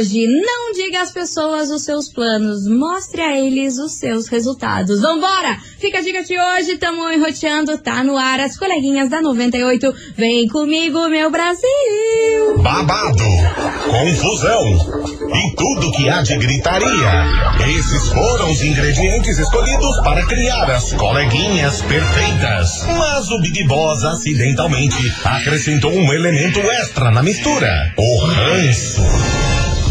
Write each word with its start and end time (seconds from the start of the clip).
hoje. 0.00 0.26
Não 0.26 0.72
diga 0.72 1.02
às 1.02 1.12
pessoas 1.12 1.70
os 1.70 1.82
seus 1.82 2.08
planos, 2.08 2.66
mostre 2.66 3.20
a 3.20 3.38
eles 3.38 3.78
os 3.78 3.92
seus 3.92 4.28
resultados. 4.28 5.00
Vambora! 5.00 5.58
Fica 5.78 5.98
a 5.98 6.02
dica 6.02 6.22
de 6.22 6.38
hoje, 6.38 6.78
tamo 6.78 7.10
enroteando, 7.10 7.78
tá 7.78 8.02
no 8.02 8.16
ar 8.16 8.40
as 8.40 8.56
coleguinhas 8.56 9.08
da 9.08 9.20
98. 9.20 9.94
Vem 10.16 10.48
comigo, 10.48 11.08
meu 11.08 11.30
Brasil! 11.30 11.60
Babado, 12.58 13.24
confusão 13.88 14.62
e 15.34 15.56
tudo 15.56 15.92
que 15.92 16.08
há 16.08 16.22
de 16.22 16.36
gritaria. 16.36 17.24
Esses 17.78 18.08
foram 18.08 18.50
os 18.50 18.62
ingredientes 18.62 19.38
escolhidos 19.38 20.00
para 20.02 20.26
criar 20.26 20.70
as 20.70 20.92
coleguinhas 20.94 21.82
perfeitas. 21.82 22.84
Mas 22.86 23.30
o 23.30 23.40
Big 23.40 23.66
Boss 23.66 24.04
acidentalmente 24.04 25.12
acrescentou 25.24 25.92
um 25.92 26.12
elemento 26.12 26.60
extra 26.60 27.10
na 27.10 27.22
mistura: 27.22 27.70
o 27.96 28.24
ranço. 28.24 29.39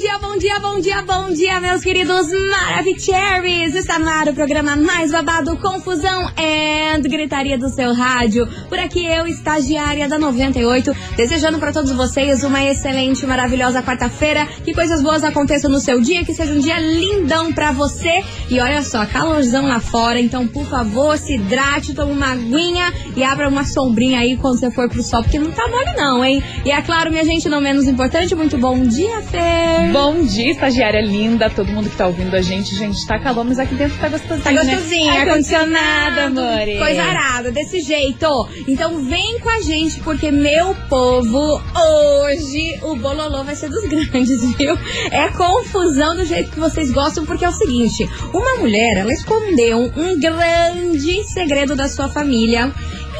Dia, 0.00 0.18
bom 0.18 0.38
dia, 0.38 0.58
bom 0.58 0.80
dia, 0.80 1.02
bom 1.02 1.30
dia, 1.30 1.60
meus 1.60 1.82
queridos 1.82 2.28
Maravicheries! 2.32 3.74
Está 3.74 3.98
no 3.98 4.08
ar 4.08 4.28
o 4.28 4.34
programa 4.34 4.74
mais 4.74 5.12
babado, 5.12 5.58
confusão 5.58 6.26
and 6.38 7.02
gritaria 7.02 7.58
do 7.58 7.68
seu 7.68 7.92
rádio. 7.92 8.48
Por 8.70 8.78
aqui 8.78 9.04
eu, 9.04 9.26
estagiária 9.26 10.08
da 10.08 10.18
98, 10.18 10.96
desejando 11.18 11.58
para 11.58 11.70
todos 11.70 11.92
vocês 11.92 12.42
uma 12.42 12.64
excelente, 12.64 13.26
maravilhosa 13.26 13.82
quarta-feira. 13.82 14.46
Que 14.64 14.72
coisas 14.72 15.02
boas 15.02 15.22
aconteçam 15.22 15.70
no 15.70 15.78
seu 15.78 16.00
dia, 16.00 16.24
que 16.24 16.32
seja 16.32 16.54
um 16.54 16.60
dia 16.60 16.80
lindão 16.80 17.52
para 17.52 17.70
você. 17.70 18.24
E 18.48 18.58
olha 18.58 18.82
só, 18.82 19.04
calorzão 19.04 19.66
lá 19.66 19.80
fora, 19.80 20.18
então 20.18 20.46
por 20.48 20.64
favor, 20.64 21.18
se 21.18 21.34
hidrate, 21.34 21.92
tome 21.92 22.12
uma 22.12 22.32
aguinha 22.32 22.90
e 23.14 23.22
abra 23.22 23.46
uma 23.50 23.66
sombrinha 23.66 24.20
aí 24.20 24.38
quando 24.38 24.58
você 24.58 24.70
for 24.70 24.88
pro 24.88 25.02
sol, 25.02 25.22
porque 25.22 25.38
não 25.38 25.50
tá 25.50 25.68
mole 25.68 25.92
não, 25.94 26.24
hein? 26.24 26.42
E 26.64 26.70
é 26.70 26.80
claro, 26.80 27.10
minha 27.10 27.24
gente, 27.24 27.50
não 27.50 27.60
menos 27.60 27.86
importante, 27.86 28.34
muito 28.34 28.56
bom 28.56 28.80
dia, 28.82 29.20
Fer! 29.20 29.89
Bom 29.92 30.22
dia, 30.22 30.52
estagiária 30.52 31.00
linda, 31.00 31.50
todo 31.50 31.72
mundo 31.72 31.90
que 31.90 31.96
tá 31.96 32.06
ouvindo 32.06 32.34
a 32.36 32.40
gente. 32.40 32.76
Gente, 32.76 33.04
tá 33.06 33.18
calor, 33.18 33.44
mas 33.44 33.58
aqui 33.58 33.74
dentro 33.74 33.98
tá 33.98 34.08
gostosinho. 34.08 34.44
Tá 34.44 34.52
gostosinho, 34.52 35.12
né? 35.12 35.18
ar-condicionado, 35.18 36.20
amore. 36.20 36.78
Coisa 36.78 37.02
arada, 37.02 37.50
desse 37.50 37.80
jeito. 37.80 38.48
Então 38.68 39.02
vem 39.02 39.40
com 39.40 39.48
a 39.48 39.60
gente, 39.60 39.98
porque, 40.00 40.30
meu 40.30 40.76
povo, 40.88 41.60
hoje 41.74 42.78
o 42.82 42.94
bololô 42.96 43.42
vai 43.42 43.56
ser 43.56 43.68
dos 43.68 43.82
grandes, 43.90 44.54
viu? 44.56 44.78
É 45.10 45.28
confusão 45.30 46.14
do 46.14 46.24
jeito 46.24 46.52
que 46.52 46.60
vocês 46.60 46.92
gostam, 46.92 47.26
porque 47.26 47.44
é 47.44 47.48
o 47.48 47.52
seguinte: 47.52 48.08
uma 48.32 48.58
mulher, 48.58 48.98
ela 48.98 49.12
escondeu 49.12 49.90
um 49.96 50.20
grande 50.20 51.24
segredo 51.24 51.74
da 51.74 51.88
sua 51.88 52.08
família. 52.08 52.72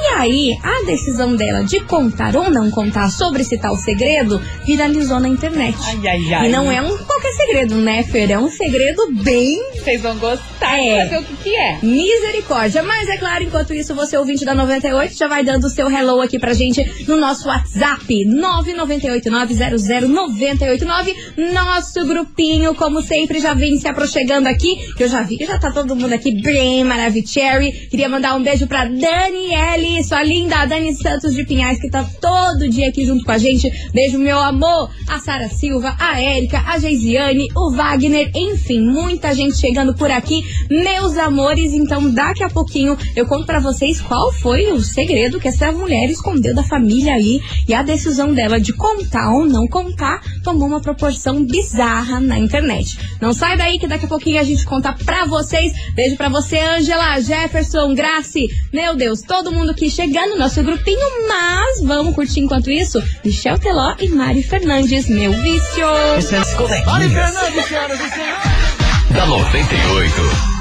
E 0.03 0.07
aí, 0.15 0.57
a 0.63 0.83
decisão 0.87 1.37
dela 1.37 1.63
de 1.63 1.79
contar 1.81 2.35
ou 2.35 2.51
não 2.51 2.71
contar 2.71 3.11
sobre 3.11 3.43
esse 3.43 3.59
tal 3.59 3.77
segredo 3.77 4.41
viralizou 4.65 5.21
na 5.21 5.29
internet. 5.29 5.77
Ai, 5.83 6.01
ai, 6.09 6.33
ai. 6.35 6.49
E 6.49 6.51
não 6.51 6.73
é 6.73 6.81
um 6.81 6.97
qualquer 6.97 7.33
segredo, 7.33 7.75
né, 7.77 8.03
Fer? 8.05 8.31
É 8.31 8.39
um 8.39 8.49
segredo 8.51 9.13
bem 9.23 9.59
Vocês 9.75 10.01
vão 10.03 10.17
gostar 10.19 10.79
É. 10.79 11.05
de 11.05 11.11
saber 11.11 11.19
o 11.19 11.25
que, 11.25 11.37
que 11.43 11.55
é. 11.55 11.79
Misericórdia. 11.83 12.83
Mas 12.83 13.09
é 13.09 13.17
claro, 13.19 13.45
enquanto 13.45 13.75
isso, 13.75 13.95
você 13.95 14.17
ouvinte 14.17 14.45
da 14.45 14.55
98 14.55 15.17
já 15.17 15.29
vai 15.29 15.45
dando 15.45 15.65
o 15.65 15.69
seu 15.71 15.91
hello 15.91 16.21
aqui 16.21 16.39
pra 16.39 16.53
gente 16.55 16.83
no 17.07 17.17
nosso 17.17 17.49
WhatsApp 17.49 18.07
998900989. 18.27 21.15
Nosso 21.53 22.07
grupinho, 22.07 22.75
como 22.75 23.03
sempre, 23.03 23.39
já 23.41 23.53
vem 23.55 23.79
se 23.79 23.87
aproximando 23.89 24.49
aqui. 24.49 24.77
Que 24.97 25.05
eu 25.05 25.09
já 25.09 25.23
vi 25.23 25.37
que 25.37 25.47
já 25.47 25.59
tá 25.59 25.71
todo 25.71 25.95
mundo 25.97 26.13
aqui 26.13 26.33
bem 26.43 26.83
maravicherry. 26.85 27.73
Queria 27.91 28.09
mandar 28.09 28.35
um 28.35 28.43
beijo 28.43 28.67
pra 28.67 28.85
Daniele, 28.85 29.90
sua 30.05 30.23
linda 30.23 30.65
Dani 30.67 30.95
Santos 30.95 31.35
de 31.35 31.45
Pinhais, 31.45 31.81
que 31.81 31.91
tá 31.91 32.05
todo 32.21 32.69
dia 32.69 32.89
aqui 32.89 33.05
junto 33.05 33.25
com 33.25 33.33
a 33.33 33.39
gente. 33.39 33.71
Beijo, 33.93 34.19
meu 34.19 34.39
amor. 34.39 34.91
A 35.09 35.19
Sara 35.19 35.49
Silva, 35.49 35.97
a 35.99 36.21
Érica, 36.21 36.63
a 36.67 36.79
Geisiane, 36.79 37.49
o 37.57 37.73
Wagner, 37.73 38.31
enfim, 38.35 38.81
muita 38.81 39.35
gente 39.35 39.57
chegando 39.57 39.95
por 39.95 40.11
aqui. 40.11 40.43
Meus 40.71 41.17
amores, 41.17 41.73
então 41.73 42.13
daqui 42.13 42.45
a 42.45 42.49
pouquinho 42.49 42.97
eu 43.17 43.27
conto 43.27 43.45
pra 43.45 43.59
vocês 43.59 44.01
qual 44.01 44.33
foi 44.35 44.71
o 44.73 44.81
segredo 44.81 45.41
que 45.41 45.49
essa 45.49 45.73
mulher 45.73 46.09
escondeu 46.09 46.55
da 46.55 46.63
família 46.63 47.15
aí 47.15 47.41
e 47.69 47.75
a 47.75 47.83
decisão 47.83 48.33
dela 48.33 48.61
de 48.61 48.73
contar 48.73 49.33
ou 49.33 49.47
não 49.47 49.67
contar 49.67 50.21
tomou 50.45 50.69
uma 50.69 50.81
proporção 50.81 51.45
bizarra 51.45 52.21
na 52.21 52.39
internet. 52.39 52.99
Não 53.21 53.33
sai 53.33 53.57
daí 53.57 53.79
que 53.79 53.87
daqui 53.87 54.07
a 54.07 54.09
pouquinho 54.09 54.41
a 54.41 54.45
gente 54.45 54.65
conta 54.65 54.93
pra 54.93 55.27
vocês. 55.27 55.73
Beijo 55.95 56.17
pra 56.17 56.29
você, 56.29 56.59
Angela, 56.59 57.21
Jefferson, 57.21 57.95
Grace. 57.95 58.49
Meu 58.73 58.97
Deus, 58.97 59.23
todo 59.23 59.53
mundo 59.53 59.75
aqui 59.81 59.91
chegando 59.91 60.33
no 60.33 60.39
nosso 60.39 60.63
grupinho, 60.63 61.27
mas 61.27 61.83
vamos 61.83 62.15
curtir 62.15 62.41
enquanto 62.41 62.71
isso. 62.71 63.03
Michel 63.25 63.59
Teló 63.59 63.95
e 63.99 64.09
Mari 64.11 64.43
Fernandes, 64.43 65.09
meu 65.09 65.33
vício. 65.33 65.87
As 66.19 66.55
coleguinhas 66.55 67.33
da 69.11 69.27
98. 69.27 70.60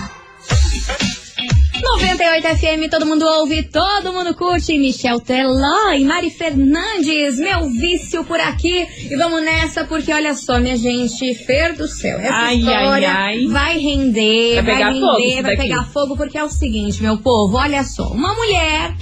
98 2.40 2.58
FM, 2.58 2.90
todo 2.90 3.06
mundo 3.06 3.26
ouve, 3.26 3.64
todo 3.64 4.14
mundo 4.14 4.34
curte. 4.34 4.78
Michel 4.78 5.20
Teló 5.20 5.92
e 5.92 6.06
Mari 6.06 6.30
Fernandes, 6.30 7.38
meu 7.38 7.70
vício 7.70 8.24
por 8.24 8.40
aqui. 8.40 8.88
E 9.10 9.16
vamos 9.18 9.42
nessa, 9.44 9.84
porque 9.84 10.12
olha 10.14 10.34
só, 10.34 10.60
minha 10.60 10.78
gente, 10.78 11.36
Fer 11.36 11.74
do 11.74 11.88
céu. 11.88 12.18
Essa 12.20 12.34
Ai, 12.34 12.58
história 12.58 13.12
ai, 13.12 13.38
ai. 13.40 13.48
vai 13.48 13.78
render, 13.78 14.56
Vai 14.56 14.64
vai, 14.64 14.74
pegar 14.76 14.88
render, 14.92 15.02
fogo 15.02 15.42
vai 15.44 15.58
pegar 15.58 15.84
fogo, 15.86 16.18
porque 16.18 16.38
é 16.38 16.44
o 16.44 16.50
seguinte, 16.50 17.02
meu 17.02 17.18
povo, 17.18 17.58
olha 17.58 17.84
só, 17.84 18.08
uma 18.08 18.34
mulher 18.34 18.96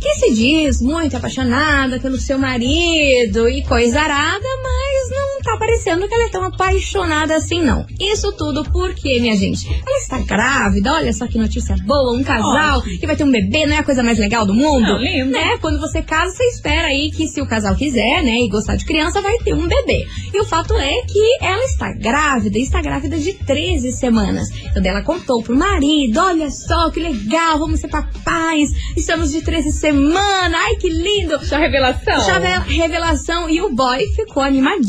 que 0.00 0.14
se 0.16 0.34
diz 0.34 0.80
muito 0.82 1.16
apaixonada 1.16 1.98
pelo 1.98 2.18
seu 2.18 2.38
marido 2.38 3.48
e 3.48 3.62
coisa 3.62 4.00
arada, 4.00 4.46
mas 4.62 4.93
não 5.10 5.40
tá 5.42 5.56
parecendo 5.56 6.06
que 6.08 6.14
ela 6.14 6.24
é 6.24 6.28
tão 6.28 6.44
apaixonada 6.44 7.36
assim, 7.36 7.62
não. 7.62 7.86
Isso 8.00 8.32
tudo 8.32 8.64
porque, 8.70 9.20
minha 9.20 9.36
gente, 9.36 9.66
ela 9.66 9.98
está 9.98 10.18
grávida, 10.18 10.92
olha 10.92 11.12
só 11.12 11.26
que 11.26 11.38
notícia 11.38 11.76
boa, 11.84 12.12
um 12.12 12.22
casal 12.22 12.82
que 12.82 13.06
vai 13.06 13.16
ter 13.16 13.24
um 13.24 13.30
bebê, 13.30 13.66
não 13.66 13.76
é 13.76 13.78
a 13.78 13.84
coisa 13.84 14.02
mais 14.02 14.18
legal 14.18 14.46
do 14.46 14.54
mundo? 14.54 14.86
Não, 14.86 14.98
lindo. 14.98 15.30
Né? 15.30 15.58
Quando 15.60 15.80
você 15.80 16.02
casa, 16.02 16.34
você 16.34 16.44
espera 16.44 16.88
aí 16.88 17.10
que 17.10 17.26
se 17.26 17.40
o 17.40 17.46
casal 17.46 17.74
quiser, 17.74 18.22
né, 18.22 18.38
e 18.40 18.48
gostar 18.48 18.76
de 18.76 18.84
criança, 18.84 19.20
vai 19.20 19.36
ter 19.38 19.54
um 19.54 19.66
bebê. 19.66 20.06
E 20.32 20.40
o 20.40 20.44
fato 20.44 20.74
é 20.74 21.02
que 21.02 21.38
ela 21.40 21.64
está 21.64 21.92
grávida, 21.92 22.58
está 22.58 22.80
grávida 22.80 23.18
de 23.18 23.32
13 23.34 23.92
semanas. 23.92 24.48
Então 24.70 24.82
ela 24.84 25.02
contou 25.02 25.42
pro 25.42 25.56
marido, 25.56 26.20
olha 26.20 26.50
só 26.50 26.90
que 26.90 27.00
legal, 27.00 27.58
vamos 27.58 27.80
ser 27.80 27.88
papais, 27.88 28.70
estamos 28.96 29.30
de 29.30 29.42
13 29.42 29.72
semanas, 29.72 30.54
ai 30.54 30.76
que 30.76 30.88
lindo. 30.88 31.44
Só 31.44 31.56
revelação. 31.56 32.20
Já 32.20 32.38
revelação 32.58 33.48
e 33.48 33.60
o 33.60 33.74
boy 33.74 34.06
ficou 34.14 34.42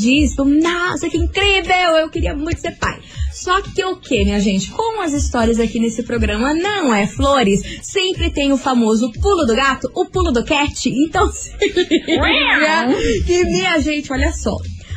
animadíssimo. 0.06 0.46
Nossa, 0.46 1.10
que 1.10 1.18
incrível! 1.18 1.98
Eu 1.98 2.10
queria 2.10 2.36
muito 2.36 2.60
ser 2.60 2.72
pai. 2.78 3.00
Só 3.34 3.62
que 3.62 3.84
o 3.84 3.98
que, 3.98 4.24
minha 4.24 4.40
gente? 4.40 4.72
Como 4.72 5.02
as 5.02 5.14
histórias 5.14 5.60
aqui 5.60 5.80
nesse 5.80 6.04
programa 6.04 6.54
não 6.54 6.94
é 6.94 7.06
flores, 7.06 7.62
sempre 7.82 8.30
tem 8.30 8.54
o 8.54 8.58
famoso 8.58 9.12
pulo 9.12 9.46
do 9.46 9.56
gato, 9.56 9.92
o 9.94 10.06
pulo 10.06 10.32
do 10.32 10.44
cat. 10.44 10.90
Então 10.90 11.30
se 11.32 11.52
liga 11.60 12.88
que, 13.26 13.44
minha 13.46 13.78
gente, 13.80 14.12
olha 14.12 14.32
só. 14.32 14.56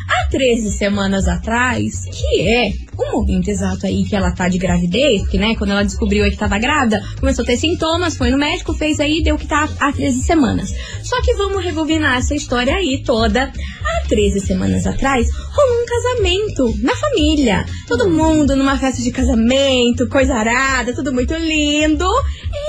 Há 0.09 0.29
13 0.31 0.71
semanas 0.73 1.29
atrás, 1.29 2.05
que 2.07 2.49
é 2.49 2.73
o 2.97 3.13
momento 3.13 3.49
exato 3.49 3.87
aí 3.87 4.05
que 4.05 4.17
ela 4.17 4.33
tá 4.33 4.49
de 4.49 4.59
gravidez, 4.59 5.29
que 5.29 5.39
né, 5.39 5.55
quando 5.57 5.71
ela 5.71 5.85
descobriu 5.85 6.25
aí 6.25 6.31
que 6.31 6.37
tava 6.37 6.59
grávida, 6.59 7.01
começou 7.21 7.43
a 7.43 7.47
ter 7.47 7.57
sintomas, 7.57 8.17
foi 8.17 8.31
no 8.31 8.39
médico, 8.39 8.75
fez 8.75 8.99
aí, 9.01 9.23
deu 9.23 9.37
que 9.37 9.47
tá 9.47 9.69
há 9.79 9.93
13 9.93 10.21
semanas. 10.23 10.75
Só 11.03 11.21
que 11.23 11.35
vamos 11.35 11.63
rebobinar 11.63 12.19
essa 12.19 12.35
história 12.35 12.75
aí 12.75 13.03
toda. 13.05 13.45
Há 13.45 14.09
13 14.09 14.41
semanas 14.41 14.87
atrás, 14.87 15.29
rolou 15.31 15.83
um 15.83 15.87
casamento 15.87 16.75
na 16.83 16.95
família. 16.97 17.65
Todo 17.87 18.09
mundo 18.09 18.57
numa 18.57 18.79
festa 18.79 19.03
de 19.03 19.11
casamento, 19.11 20.09
coisa 20.09 20.35
arada, 20.35 20.95
tudo 20.95 21.13
muito 21.13 21.35
lindo. 21.35 22.05
Eis 22.05 22.68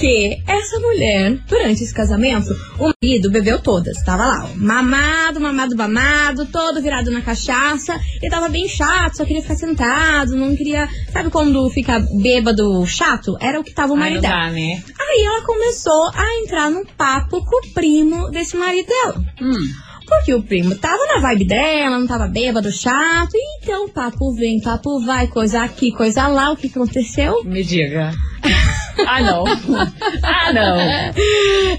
que 0.00 0.42
essa 0.46 0.80
mulher, 0.80 1.38
durante 1.46 1.84
esse 1.84 1.92
casamento, 1.92 2.56
o 2.78 2.90
marido 3.02 3.30
bebeu 3.30 3.58
todas. 3.60 4.02
Tava 4.02 4.24
lá, 4.24 4.44
ó, 4.44 4.56
mamado, 4.56 5.38
mamado, 5.38 5.76
mamado, 5.76 6.46
todo 6.46 6.80
virado 6.80 7.10
na 7.10 7.20
cachaça. 7.20 8.00
E 8.22 8.30
tava 8.30 8.48
bem 8.48 8.66
chato, 8.66 9.18
só 9.18 9.26
queria 9.26 9.42
ficar 9.42 9.56
sentado, 9.56 10.34
não 10.34 10.56
queria. 10.56 10.88
Sabe 11.12 11.28
quando 11.28 11.68
fica 11.68 12.00
bêbado 12.22 12.86
chato? 12.86 13.36
Era 13.40 13.60
o 13.60 13.64
que 13.64 13.74
tava 13.74 13.92
o 13.92 13.96
marido 13.96 14.22
dela. 14.22 14.46
dá, 14.46 14.50
né? 14.50 14.82
Aí 14.98 15.22
ela 15.22 15.44
começou 15.44 16.10
a 16.14 16.40
entrar 16.42 16.70
num 16.70 16.84
papo 16.84 17.44
com 17.44 17.56
o 17.56 17.72
primo 17.74 18.30
desse 18.30 18.56
marido 18.56 18.88
dela. 18.88 19.22
Hum. 19.42 19.89
Porque 20.10 20.34
o 20.34 20.42
primo 20.42 20.74
tava 20.74 21.06
na 21.06 21.20
vibe 21.20 21.44
dela, 21.44 21.98
não 21.98 22.06
tava 22.06 22.26
bêbado, 22.26 22.72
chato. 22.72 23.30
Então 23.62 23.88
papo 23.88 24.34
vem, 24.34 24.60
papo 24.60 25.00
vai, 25.00 25.28
coisa 25.28 25.62
aqui, 25.62 25.92
coisa 25.92 26.26
lá. 26.26 26.50
O 26.50 26.56
que 26.56 26.66
aconteceu? 26.66 27.44
Me 27.44 27.62
diga. 27.62 28.10
ah, 29.06 29.22
não. 29.22 29.44
ah, 30.22 30.52
não. 30.52 30.78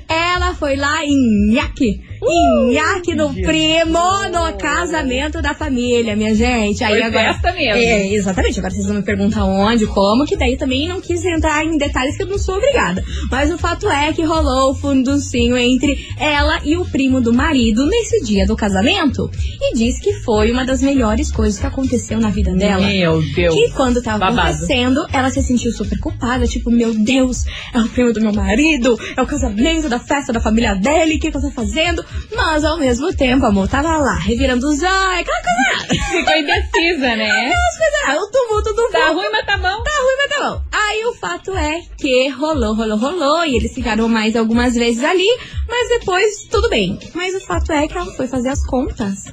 Ela 0.07 0.55
foi 0.55 0.77
lá 0.77 1.03
e 1.03 1.53
nhaque, 1.53 2.01
Uh, 2.21 2.71
nhaque 2.71 3.15
do 3.15 3.29
primo 3.33 4.29
no 4.31 4.55
casamento 4.57 5.41
da 5.41 5.55
família, 5.55 6.15
minha 6.15 6.35
gente. 6.35 6.83
Aí 6.83 6.93
Foi 6.93 7.01
agora. 7.03 7.33
festa 7.33 7.51
mesmo. 7.53 7.81
É, 7.81 8.13
exatamente. 8.13 8.59
Agora 8.59 8.73
vocês 8.73 8.85
vão 8.85 8.95
me 8.97 9.01
perguntar 9.01 9.43
onde, 9.43 9.87
como, 9.87 10.25
que 10.25 10.37
daí 10.37 10.55
também 10.55 10.87
não 10.87 11.01
quis 11.01 11.25
entrar 11.25 11.65
em 11.65 11.77
detalhes 11.77 12.15
que 12.15 12.23
eu 12.23 12.27
não 12.27 12.37
sou 12.37 12.57
obrigada. 12.57 13.03
Mas 13.29 13.51
o 13.51 13.57
fato 13.57 13.89
é 13.89 14.13
que 14.13 14.23
rolou 14.23 14.71
o 14.71 14.75
funducinho 14.75 15.57
entre 15.57 16.07
ela 16.19 16.59
e 16.63 16.77
o 16.77 16.85
primo 16.85 17.19
do 17.19 17.33
marido 17.33 17.87
nesse 17.87 18.23
dia 18.23 18.45
do 18.45 18.55
casamento. 18.55 19.29
E 19.59 19.73
diz 19.73 19.99
que 19.99 20.13
foi 20.21 20.51
uma 20.51 20.63
das 20.63 20.81
melhores 20.81 21.31
coisas 21.31 21.59
que 21.59 21.65
aconteceu 21.65 22.19
na 22.19 22.29
vida 22.29 22.53
dela. 22.53 22.85
Meu 22.85 23.21
Deus. 23.33 23.55
Que 23.55 23.71
quando 23.71 24.01
tava 24.01 24.19
Babado. 24.19 24.49
acontecendo, 24.49 25.05
ela 25.11 25.31
se 25.31 25.41
sentiu 25.41 25.71
super 25.71 25.99
culpada, 25.99 26.45
tipo, 26.45 26.69
meu 26.69 26.93
Deus, 26.93 27.45
é 27.73 27.79
o 27.79 27.89
primo 27.89 28.13
do 28.13 28.21
meu 28.21 28.33
marido, 28.33 28.95
é 29.17 29.21
o 29.21 29.25
casamento 29.25 29.89
da 29.89 29.99
festa 29.99 30.31
da 30.31 30.39
família 30.39 30.75
dele, 30.75 31.15
o 31.15 31.19
que, 31.19 31.31
que 31.31 31.37
eu 31.37 31.41
tô 31.41 31.51
fazendo? 31.51 32.03
Mas 32.35 32.63
ao 32.63 32.77
mesmo 32.77 33.13
tempo, 33.13 33.45
amor, 33.45 33.67
tava 33.67 33.97
lá, 33.97 34.15
revirando 34.15 34.67
os 34.67 34.81
olhos, 34.81 35.19
aquela 35.19 35.41
coisa, 35.41 36.01
Ficou 36.11 36.35
indecisa, 36.35 37.15
né? 37.15 37.29
aquelas 37.29 37.77
coisas, 37.77 38.21
o 38.21 38.31
tumulto 38.31 38.73
do 38.73 38.89
Tá 38.89 39.11
ruim, 39.11 39.29
mas 39.31 39.45
tá 39.45 39.57
bom. 39.57 39.83
Tá 39.83 39.91
ruim, 39.91 40.15
mas 40.17 40.29
tá 40.29 40.49
bom. 40.49 40.61
Aí 40.71 41.05
o 41.05 41.13
fato 41.15 41.55
é 41.55 41.81
que 41.97 42.29
rolou, 42.29 42.75
rolou, 42.75 42.97
rolou, 42.97 43.45
e 43.45 43.55
eles 43.55 43.73
ficaram 43.73 44.07
mais 44.07 44.35
algumas 44.35 44.73
vezes 44.73 45.03
ali, 45.03 45.27
mas 45.67 45.89
depois 45.89 46.43
tudo 46.49 46.69
bem. 46.69 46.97
Mas 47.13 47.35
o 47.35 47.41
fato 47.41 47.71
é 47.71 47.87
que 47.87 47.97
ela 47.97 48.11
foi 48.13 48.27
fazer 48.27 48.49
as 48.49 48.65
contas. 48.65 49.25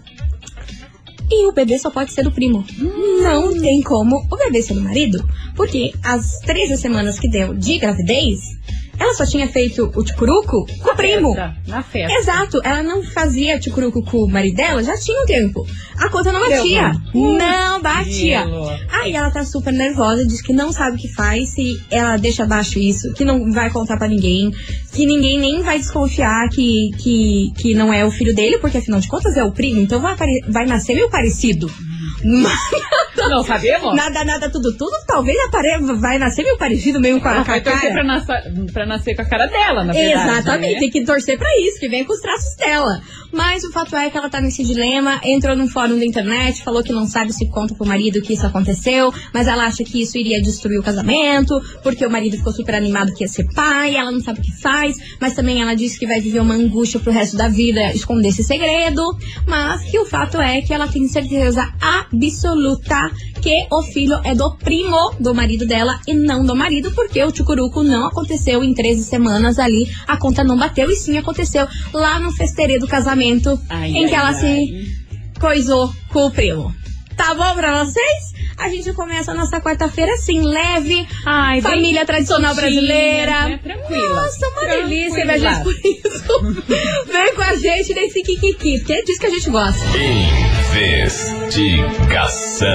E 1.31 1.47
o 1.47 1.53
bebê 1.53 1.79
só 1.79 1.91
pode 1.91 2.13
ser 2.13 2.23
do 2.23 2.33
primo. 2.33 2.65
Não 3.23 3.53
tem 3.61 3.83
como 3.83 4.17
o 4.31 4.37
bebê 4.37 4.63
ser 4.63 4.75
do 4.75 4.81
marido. 4.81 5.23
Porque 5.55 5.93
as 6.03 6.39
13 6.41 6.79
semanas 6.79 7.19
que 7.21 7.29
deu 7.29 7.53
de 7.53 7.79
gravidez, 7.79 8.58
ela 8.99 9.15
só 9.15 9.25
tinha 9.25 9.47
feito 9.49 9.91
o 9.95 10.05
ticuruco 10.05 10.67
com 10.83 10.91
o 10.91 10.97
primo. 10.97 11.35
Festa, 11.35 11.57
Na 11.67 11.83
festa. 11.83 12.19
Exato, 12.19 12.61
ela 12.65 12.83
não 12.83 13.03
fazia 13.03 13.59
ticuruco 13.59 14.03
com 14.03 14.25
o 14.25 14.29
marido 14.29 14.57
dela, 14.57 14.83
já 14.83 14.97
tinha 14.99 15.23
um 15.23 15.27
tempo. 15.27 15.67
A 15.99 16.09
conta 16.11 16.33
não 16.33 16.41
batia. 16.41 16.93
Não 17.15 17.81
batia. 17.81 18.41
Gelo. 18.41 18.69
Aí 18.91 19.15
ela 19.15 19.31
tá 19.31 19.45
super 19.45 19.73
nervosa, 19.73 20.27
diz 20.27 20.43
que 20.43 20.53
não 20.53 20.73
sabe 20.73 20.97
o 20.97 20.99
que 20.99 21.13
faz 21.15 21.51
se 21.51 21.81
ela 21.91 22.17
deixa 22.17 22.45
abaixo 22.45 22.79
isso, 22.79 23.13
que 23.15 23.25
não 23.25 23.53
vai 23.53 23.71
contar 23.71 23.97
pra 23.97 24.09
ninguém, 24.09 24.51
que 24.93 25.07
ninguém 25.07 25.39
nem 25.39 25.63
vai 25.63 25.79
desconfiar 25.79 26.49
que, 26.49 26.91
que, 26.99 27.53
que 27.57 27.75
não 27.75 27.93
é 27.93 28.05
o 28.05 28.11
filho 28.11 28.35
dele, 28.35 28.59
porque 28.59 28.79
afinal 28.79 29.01
de 29.01 29.09
contas 29.09 29.37
é 29.37 29.45
o 29.45 29.53
primo, 29.53 29.81
então 29.81 30.01
vai, 30.01 30.17
vai 30.49 30.67
nascer 30.67 30.95
meio 30.95 31.09
parecido. 31.11 31.71
Não 33.29 33.43
sabemos? 33.43 33.95
Nada, 33.97 34.25
nada, 34.25 34.51
tudo, 34.51 34.73
tudo, 34.77 34.93
talvez 35.07 35.37
apare... 35.47 35.79
vai 35.99 36.19
nascer 36.19 36.43
meio 36.43 36.59
parecido, 36.59 37.01
meio 37.01 37.21
com 37.21 37.29
a, 37.29 37.35
Ela 37.37 37.45
com 37.45 37.51
a 37.51 37.55
vai 37.55 37.61
torcer 37.63 37.81
cara. 37.81 37.93
pra, 37.95 38.05
nascer- 38.05 38.73
pra 38.73 38.87
nascer 38.87 39.15
com 39.17 39.23
a 39.23 39.25
cara 39.25 39.47
dela, 39.47 39.85
na 39.85 39.93
verdade. 39.93 40.31
Exatamente, 40.31 40.75
né? 40.75 40.81
tem 40.81 40.91
que 40.91 41.05
torcer 41.05 41.39
pra 41.39 41.49
isso, 41.61 41.81
que 41.81 41.89
vem 41.89 42.05
com 42.05 42.13
os 42.13 42.21
traços 42.21 42.55
dela. 42.57 43.01
Mas 43.31 43.63
o 43.63 43.71
fato 43.71 43.95
é 43.95 44.09
que 44.09 44.17
ela 44.17 44.31
tá 44.31 44.41
nesse 44.41 44.65
dilema, 44.65 45.21
entrou 45.23 45.55
num 45.55 45.69
fórum 45.69 45.99
da 45.99 46.05
internet, 46.05 46.63
falou 46.63 46.83
que 46.83 46.93
não 46.93 47.07
sabe 47.07 47.33
se 47.33 47.47
conta 47.49 47.75
pro 47.75 47.87
marido 47.87 48.23
que 48.23 48.33
isso 48.33 48.47
aconteceu, 48.47 49.13
mas 49.35 49.47
ela 49.47 49.65
acha 49.67 49.85
que 49.85 50.01
isso 50.01 50.17
iria 50.17 50.41
destruir 50.41 50.79
o 50.79 50.83
casamento, 50.83 51.61
porque 51.83 52.07
o 52.07 52.11
marido 52.11 52.39
ficou 52.39 52.53
super 52.53 52.75
animado 52.75 53.13
que 53.13 53.25
ia 53.25 53.29
ser 53.29 53.45
pai, 53.53 53.97
ela 53.97 54.11
não 54.11 54.21
sabe 54.21 54.41
o 54.41 54.43
que 54.43 54.53
faz, 54.61 54.97
mas 55.21 55.35
também 55.35 55.61
ela 55.61 55.75
disse 55.75 55.99
que 55.99 56.07
vai 56.07 56.21
viver 56.21 56.41
uma 56.41 56.55
angústia 56.55 56.99
pro 57.01 57.13
resto 57.13 57.37
da 57.37 57.49
vida 57.49 57.93
esconder 57.93 58.29
esse 58.29 58.43
segredo, 58.43 59.03
mas 59.47 59.83
que 59.83 59.99
o 59.99 60.07
fato 60.07 60.41
é 60.41 60.63
que 60.63 60.73
ela 60.73 60.89
tem 60.89 61.07
certeza 61.07 61.71
absoluta 61.81 63.11
que 63.43 63.67
o 63.71 63.83
filho 63.83 64.19
é 64.25 64.35
do 64.35 64.57
primo 64.57 65.13
do 65.21 65.35
marido 65.35 65.67
dela 65.67 66.01
e 66.07 66.15
não 66.15 66.45
do 66.45 66.57
marido, 66.57 66.91
porque 66.93 67.23
o 67.23 67.31
Tchucuruco 67.31 67.83
não 67.83 68.07
aconteceu 68.07 68.65
em 68.65 68.73
13 68.73 69.05
semanas 69.05 69.59
ali, 69.59 69.87
a 70.07 70.17
conta 70.17 70.43
não 70.43 70.57
bateu 70.57 70.91
e 70.91 70.97
sim 70.97 71.19
aconteceu 71.19 71.69
lá 71.93 72.19
no 72.19 72.33
festerê 72.33 72.79
do 72.79 72.89
casamento 72.89 73.18
Ai, 73.69 73.91
em 73.91 74.07
que 74.09 74.15
ai, 74.15 74.21
ela 74.21 74.29
ai. 74.31 74.35
se 74.35 74.97
coisou 75.41 75.93
com 76.13 76.27
o 76.27 76.31
primo. 76.31 76.75
Tá 77.17 77.35
bom 77.35 77.55
pra 77.55 77.85
vocês? 77.85 78.29
A 78.59 78.69
gente 78.69 78.93
começa 78.93 79.31
a 79.33 79.35
nossa 79.35 79.61
quarta-feira 79.61 80.13
assim, 80.15 80.41
leve, 80.41 81.07
Ai, 81.25 81.61
bem 81.61 81.71
família 81.73 82.05
tradicional 82.07 82.55
brasileira. 82.55 83.49
né? 83.49 83.59
Tranquila. 83.63 84.23
Nossa, 84.23 84.49
uma 84.49 84.65
delícia, 84.67 85.25
minha 85.25 85.39
Tranquila. 85.39 85.55
gente, 85.55 85.65
por 85.65 85.75
isso. 85.85 86.57
Vem 87.13 87.35
com 87.35 87.43
a 87.43 87.55
gente 87.57 87.95
nesse 87.95 88.23
Kikiki, 88.23 88.79
porque 88.79 88.93
é 88.93 89.03
disso 89.03 89.21
que 89.21 89.27
a 89.27 89.31
gente 89.31 89.51
gosta. 89.51 89.85
Investigação. 91.79 92.69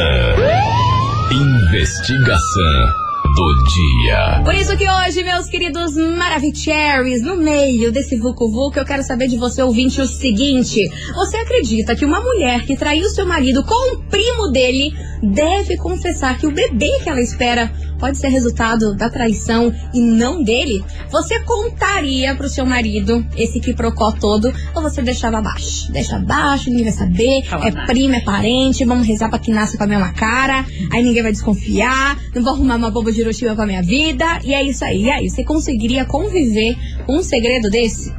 Investigação 1.32 3.03
do 3.36 3.64
dia. 3.66 4.42
Por 4.44 4.54
isso 4.54 4.78
que 4.78 4.88
hoje, 4.88 5.24
meus 5.24 5.48
queridos 5.48 5.96
Maravicheries, 5.96 7.24
no 7.24 7.36
meio 7.36 7.92
desse 7.92 8.16
Vucu 8.16 8.50
Vucu, 8.50 8.80
eu 8.80 8.86
quero 8.86 9.04
saber 9.04 9.28
de 9.28 9.38
você, 9.38 9.64
ouvinte, 9.64 10.02
o 10.02 10.08
seguinte. 10.08 10.80
Você 11.16 11.38
acredita 11.38 11.96
que 11.96 12.06
uma 12.06 12.22
mulher 12.22 12.66
que 12.66 12.76
traiu 12.76 13.10
seu 13.10 13.26
marido 13.26 13.64
com 13.64 13.96
o 13.96 14.04
primo 14.04 14.52
dele 14.52 14.94
deve 15.24 15.78
confessar 15.78 16.38
que 16.38 16.46
o 16.48 16.52
bebê 16.52 17.00
que 17.02 17.10
ela 17.10 17.22
espera 17.22 17.72
pode 18.00 18.18
ser 18.18 18.28
resultado 18.28 18.96
da 18.96 19.10
traição 19.10 19.74
e 19.94 20.02
não 20.02 20.44
dele? 20.44 20.84
Você 21.10 21.40
contaria 21.42 22.36
pro 22.36 22.50
seu 22.50 22.66
marido 22.66 23.26
esse 23.38 23.60
quiprocó 23.60 24.12
todo 24.12 24.54
ou 24.76 24.82
você 24.82 25.02
deixava 25.02 25.38
abaixo? 25.38 25.92
Deixa 25.92 26.18
abaixo, 26.18 26.70
ninguém 26.70 26.86
vai 26.86 26.94
saber, 26.94 27.44
Fala 27.46 27.68
é 27.68 27.72
nada. 27.72 27.88
primo, 27.88 28.16
é 28.16 28.22
parente, 28.22 28.84
vamos 28.86 29.08
rezar 29.08 29.30
pra 29.30 29.40
que 29.40 29.52
nasça 29.52 29.78
com 29.78 29.84
a 29.84 29.88
mesma 29.88 30.12
cara, 30.14 30.66
aí 30.92 31.04
ninguém 31.04 31.24
vai 31.24 31.32
desconfiar, 31.32 32.20
não 32.36 32.44
vou 32.44 32.54
arrumar 32.54 32.76
uma 32.76 32.92
bomba 32.92 33.12
de 33.12 33.22
Hiroshima 33.22 33.56
pra 33.56 33.66
minha 33.66 33.82
vida, 33.82 34.40
e 34.44 34.54
é 34.54 34.64
isso 34.64 34.84
aí. 34.84 35.04
E 35.04 35.12
aí, 35.12 35.30
você 35.30 35.44
conseguiria 35.44 36.06
conviver 36.06 36.76
com 37.06 37.18
um 37.18 37.24
segredo 37.24 37.70
desse? 37.70 38.14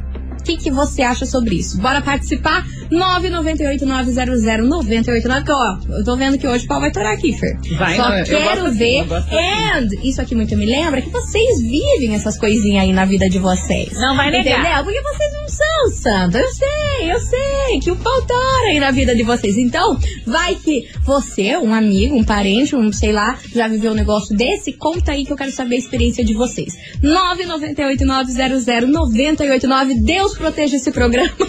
O 0.45 0.47
que, 0.47 0.57
que 0.57 0.69
você 0.69 1.01
acha 1.01 1.25
sobre 1.25 1.55
isso? 1.55 1.81
Bora 1.81 2.03
participar? 2.03 2.63
998-900-989, 2.91 5.43
que 5.43 5.51
ó, 5.51 5.77
eu 5.89 6.03
tô 6.03 6.15
vendo 6.15 6.37
que 6.37 6.47
hoje 6.47 6.65
o 6.65 6.67
pau 6.67 6.79
vai 6.79 6.91
torar 6.91 7.13
aqui, 7.13 7.33
Fer. 7.33 7.57
Vai, 7.79 7.95
Só 7.95 8.07
não, 8.09 8.23
quero 8.23 8.67
assim, 8.67 8.77
ver. 8.77 9.11
assim. 9.11 9.35
and, 9.35 9.87
isso 10.03 10.21
aqui 10.21 10.35
muito 10.35 10.55
me 10.55 10.67
lembra 10.67 11.01
que 11.01 11.09
vocês 11.09 11.63
vivem 11.63 12.13
essas 12.13 12.37
coisinhas 12.37 12.83
aí 12.83 12.93
na 12.93 13.05
vida 13.05 13.27
de 13.27 13.39
vocês. 13.39 13.93
Não 13.93 14.15
vai 14.15 14.29
negar. 14.29 14.59
Entendeu? 14.59 14.83
Porque 14.83 15.01
vocês 15.01 15.33
não 15.45 15.49
são 15.49 15.89
santos. 15.91 16.41
Eu 16.41 16.53
sei, 16.53 17.11
eu 17.11 17.19
sei 17.19 17.79
que 17.81 17.91
o 17.91 17.95
pau 17.95 18.21
tora 18.23 18.69
aí 18.69 18.79
na 18.79 18.89
vida 18.91 19.15
de 19.15 19.23
vocês. 19.23 19.57
Então, 19.57 19.97
vai 20.25 20.55
que 20.55 20.89
você, 21.03 21.57
um 21.57 21.73
amigo, 21.73 22.15
um 22.15 22.23
parente, 22.23 22.73
um 22.75 22.91
sei 22.91 23.11
lá, 23.11 23.37
já 23.53 23.67
viveu 23.67 23.91
um 23.91 23.95
negócio 23.95 24.35
desse, 24.35 24.73
conta 24.73 25.11
aí 25.11 25.23
que 25.23 25.31
eu 25.31 25.37
quero 25.37 25.51
saber 25.51 25.75
a 25.75 25.79
experiência 25.79 26.25
de 26.25 26.33
vocês. 26.33 26.73
998-900-989. 27.03 30.03
Deus 30.03 30.35
proteja 30.37 30.77
esse 30.77 30.91
programa. 30.91 31.31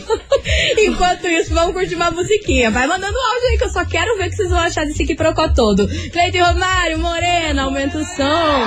Enquanto 0.79 1.27
isso, 1.27 1.55
vamos 1.55 1.73
curtir 1.73 1.95
uma 1.95 2.11
musiquinha. 2.11 2.71
Vai 2.71 2.87
mandando 2.87 3.19
áudio 3.19 3.49
aí 3.51 3.57
que 3.59 3.65
eu 3.65 3.71
só 3.71 3.83
quero 3.85 4.17
ver 4.19 4.27
o 4.27 4.31
que 4.31 4.37
vocês 4.37 4.51
vão 4.51 4.59
achar 4.59 4.85
desse 4.85 5.07
quiprocó 5.07 5.49
todo. 5.49 5.89
Cleiton 6.13 6.45
Romário, 6.45 6.99
Morena, 6.99 7.63
aumenta 7.63 7.97
o 7.99 8.05
som. 8.05 8.63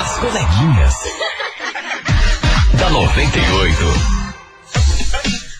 As 0.00 0.18
coleguinhas. 0.18 0.94
da 2.78 2.90
98. 2.90 4.15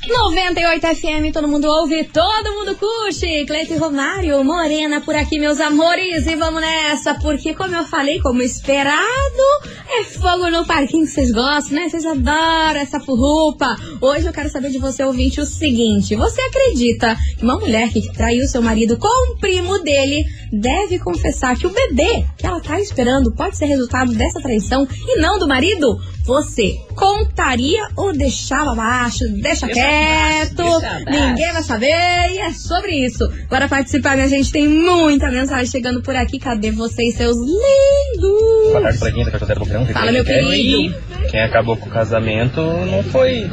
98 0.09 0.87
FM, 0.87 1.33
todo 1.33 1.49
mundo 1.49 1.67
ouve, 1.67 2.05
todo 2.05 2.53
mundo 2.53 2.77
curte. 2.77 3.45
Cleito 3.45 3.73
e 3.73 3.77
Romário, 3.77 4.43
Morena 4.45 5.01
por 5.01 5.17
aqui, 5.17 5.39
meus 5.39 5.59
amores. 5.59 6.27
E 6.27 6.37
vamos 6.37 6.61
nessa, 6.61 7.15
porque 7.15 7.55
como 7.55 7.75
eu 7.75 7.85
falei, 7.85 8.21
como 8.21 8.41
esperado, 8.41 9.03
é 9.89 10.05
fogo 10.05 10.49
no 10.49 10.65
parquinho 10.65 11.07
vocês 11.07 11.33
gostam, 11.33 11.79
né? 11.79 11.89
Vocês 11.89 12.07
adoram 12.07 12.81
essa 12.81 13.01
furrupa. 13.01 13.75
Hoje 14.01 14.27
eu 14.27 14.33
quero 14.33 14.49
saber 14.49 14.71
de 14.71 14.79
você, 14.79 15.03
ouvinte, 15.03 15.41
o 15.41 15.45
seguinte. 15.45 16.15
Você 16.15 16.41
acredita 16.41 17.17
que 17.37 17.45
uma 17.45 17.57
mulher 17.57 17.91
que 17.91 18.13
traiu 18.13 18.47
seu 18.47 18.63
marido 18.63 18.97
com 18.97 19.33
o 19.33 19.39
primo 19.39 19.79
dele 19.81 20.25
deve 20.53 21.01
confessar 21.01 21.57
que 21.57 21.67
o 21.67 21.71
bebê 21.71 22.25
que 22.39 22.47
ela 22.47 22.61
tá 22.61 22.81
esperando 22.81 23.33
pode 23.35 23.57
ser 23.57 23.67
resultado 23.67 24.13
dessa 24.13 24.41
traição 24.41 24.87
e 25.09 25.21
não 25.21 25.39
do 25.39 25.49
marido? 25.49 25.99
Você 26.27 26.75
contaria 26.97 27.87
ou 27.97 28.13
deixava 28.13 28.73
abaixo? 28.73 29.21
Deixa, 29.41 29.67
Deixa 29.67 29.69
quieto, 29.69 30.61
abaixo, 30.61 30.81
deixa 30.81 30.97
abaixo. 31.11 31.29
ninguém 31.29 31.53
vai 31.53 31.63
saber 31.63 31.87
e 32.33 32.39
é 32.39 32.53
sobre 32.53 32.93
isso. 33.07 33.29
Bora 33.49 33.69
participar, 33.69 34.17
minha 34.17 34.29
gente, 34.29 34.51
tem 34.51 34.67
muita 34.69 35.31
mensagem 35.31 35.67
chegando 35.67 36.03
por 36.03 36.17
aqui. 36.17 36.39
Cadê 36.41 36.73
vocês, 36.73 37.15
seus 37.15 37.37
lindos? 37.37 38.73
Boa 38.73 38.83
tarde, 38.83 38.99
do 39.55 39.61
Boqueirão. 39.61 39.87
Fala, 39.87 40.13
meu 40.13 40.25
querido. 40.25 40.95
Quem 41.31 41.43
acabou 41.43 41.77
com 41.77 41.87
o 41.89 41.93
casamento 41.93 42.61
não 42.61 43.03
foi. 43.05 43.49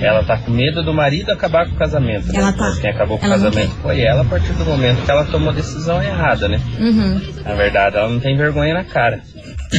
Ela 0.00 0.24
tá 0.24 0.36
com 0.36 0.50
medo 0.50 0.82
do 0.82 0.92
marido 0.92 1.30
acabar 1.30 1.66
com 1.68 1.74
o 1.74 1.78
casamento. 1.78 2.26
né? 2.32 2.38
Ela 2.38 2.52
tá. 2.52 2.64
Mas 2.70 2.78
Quem 2.80 2.90
acabou 2.90 3.18
com 3.18 3.24
o 3.24 3.26
Ela 3.26 3.36
não 3.36 3.44
casamento 3.50 3.74
foi 3.82 4.00
ela 4.00 4.22
a 4.22 4.24
partir 4.24 4.52
do 4.54 4.64
momento 4.64 5.04
que 5.04 5.10
ela 5.10 5.24
tomou 5.24 5.50
a 5.50 5.52
decisão 5.52 6.02
errada, 6.02 6.48
né? 6.48 6.60
Uhum. 6.78 7.20
Na 7.44 7.54
verdade, 7.54 7.96
ela 7.96 8.08
não 8.08 8.18
tem 8.18 8.36
vergonha 8.36 8.74
na 8.74 8.84
cara. 8.84 9.20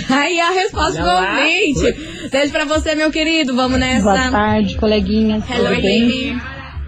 Aí 0.10 0.40
a 0.40 0.52
resposta 0.52 1.02
do 1.02 1.10
ouvinte. 1.10 2.30
Beijo 2.30 2.52
pra 2.52 2.66
você, 2.66 2.96
meu 2.96 3.12
querido. 3.12 3.56
Vamos 3.56 3.80
nessa. 3.80 4.04
Boa 4.04 4.32
tarde, 4.32 4.76
coleguinhas. 4.76 5.44
Hello, 5.50 5.70
Tudo 5.70 5.82
bem? 5.82 6.02
baby. 6.02 6.42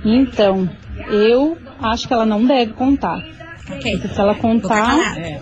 Então, 0.03 0.69
eu 1.09 1.57
acho 1.81 2.07
que 2.07 2.13
ela 2.13 2.25
não 2.25 2.45
deve 2.45 2.73
contar. 2.73 3.23
Ok. 3.69 3.91
Porque 3.93 4.07
se 4.07 4.19
ela 4.19 4.35
contar. 4.35 5.17
É. 5.17 5.41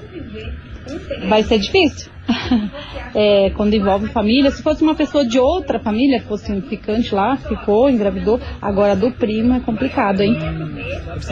vai 1.28 1.44
ser 1.44 1.60
difícil. 1.60 2.12
É, 3.16 3.52
quando 3.52 3.76
envolve 3.76 4.08
família, 4.08 4.50
se 4.50 4.64
fosse 4.64 4.82
uma 4.82 4.96
pessoa 4.96 5.24
de 5.24 5.38
outra 5.38 5.78
família, 5.78 6.20
fosse 6.24 6.52
um 6.52 6.64
ficante 6.64 7.14
lá, 7.14 7.38
ficou, 7.38 7.88
engravidou, 7.88 8.42
agora 8.60 8.96
do 8.96 9.12
primo 9.12 9.54
é 9.54 9.60
complicado, 9.60 10.22
hein? 10.22 10.36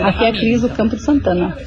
Aqui 0.03 0.25
é 0.25 0.29
a 0.29 0.31
Cris 0.31 0.61
do 0.61 0.69
Campo 0.69 0.95
de 0.95 1.01
Santana. 1.01 1.57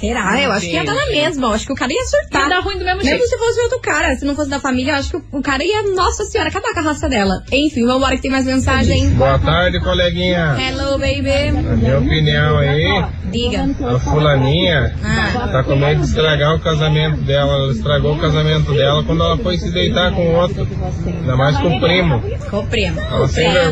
Será? 0.00 0.40
Eu 0.40 0.50
acho 0.52 0.66
que 0.66 0.72
ia 0.72 0.84
dar 0.84 0.94
na 0.94 1.06
mesma. 1.06 1.48
Eu 1.48 1.52
acho 1.52 1.66
que 1.66 1.72
o 1.72 1.76
cara 1.76 1.92
ia 1.92 2.04
surtar. 2.06 2.42
Ia 2.44 2.48
dar 2.48 2.60
ruim 2.60 2.78
do 2.78 2.84
mesmo 2.84 2.98
Mesmo 2.98 3.10
jeito. 3.10 3.26
se 3.28 3.36
fosse 3.38 3.60
outro 3.60 3.80
cara. 3.80 4.14
Se 4.16 4.24
não 4.24 4.34
fosse 4.34 4.48
da 4.50 4.58
família, 4.58 4.92
eu 4.92 4.96
acho 4.96 5.10
que 5.10 5.16
o- 5.36 5.42
cara 5.42 5.62
ia, 5.64 5.82
nossa 5.94 6.24
senhora, 6.24 6.48
acabar 6.48 6.72
com 6.72 6.80
a 6.80 6.82
raça 6.82 7.08
dela. 7.08 7.42
Enfim, 7.52 7.84
vambora 7.86 8.16
que 8.16 8.22
tem 8.22 8.30
mais 8.30 8.46
mensagem. 8.46 9.10
Boa 9.10 9.38
tarde, 9.38 9.78
coleguinha. 9.80 10.56
Hello, 10.58 10.92
baby. 10.98 11.52
Na 11.52 11.76
minha 11.76 11.98
opinião 11.98 12.58
aí, 12.58 13.04
Diga. 13.30 13.68
a 13.94 13.98
fulaninha 13.98 14.94
Ah, 15.04 15.48
tá 15.52 15.62
com 15.64 15.76
medo 15.76 16.00
de 16.00 16.06
estragar 16.06 16.54
o 16.54 16.60
casamento 16.60 17.18
dela. 17.22 17.52
Ela 17.54 17.72
estragou 17.72 18.14
o 18.14 18.18
casamento 18.18 18.72
dela 18.72 19.02
quando 19.04 19.22
ela 19.22 19.36
foi 19.38 19.58
se 19.58 19.70
deitar 19.70 20.12
com 20.12 20.22
o 20.28 20.34
outro. 20.36 20.66
Ainda 21.06 21.36
mais 21.36 21.56
com 21.58 21.76
o 21.76 21.80
primo. 21.80 22.22
com 22.50 22.58
o 22.58 22.66
primo. 22.66 23.00
Ela 23.00 23.28
sem 23.28 23.50
Primo 23.50 23.70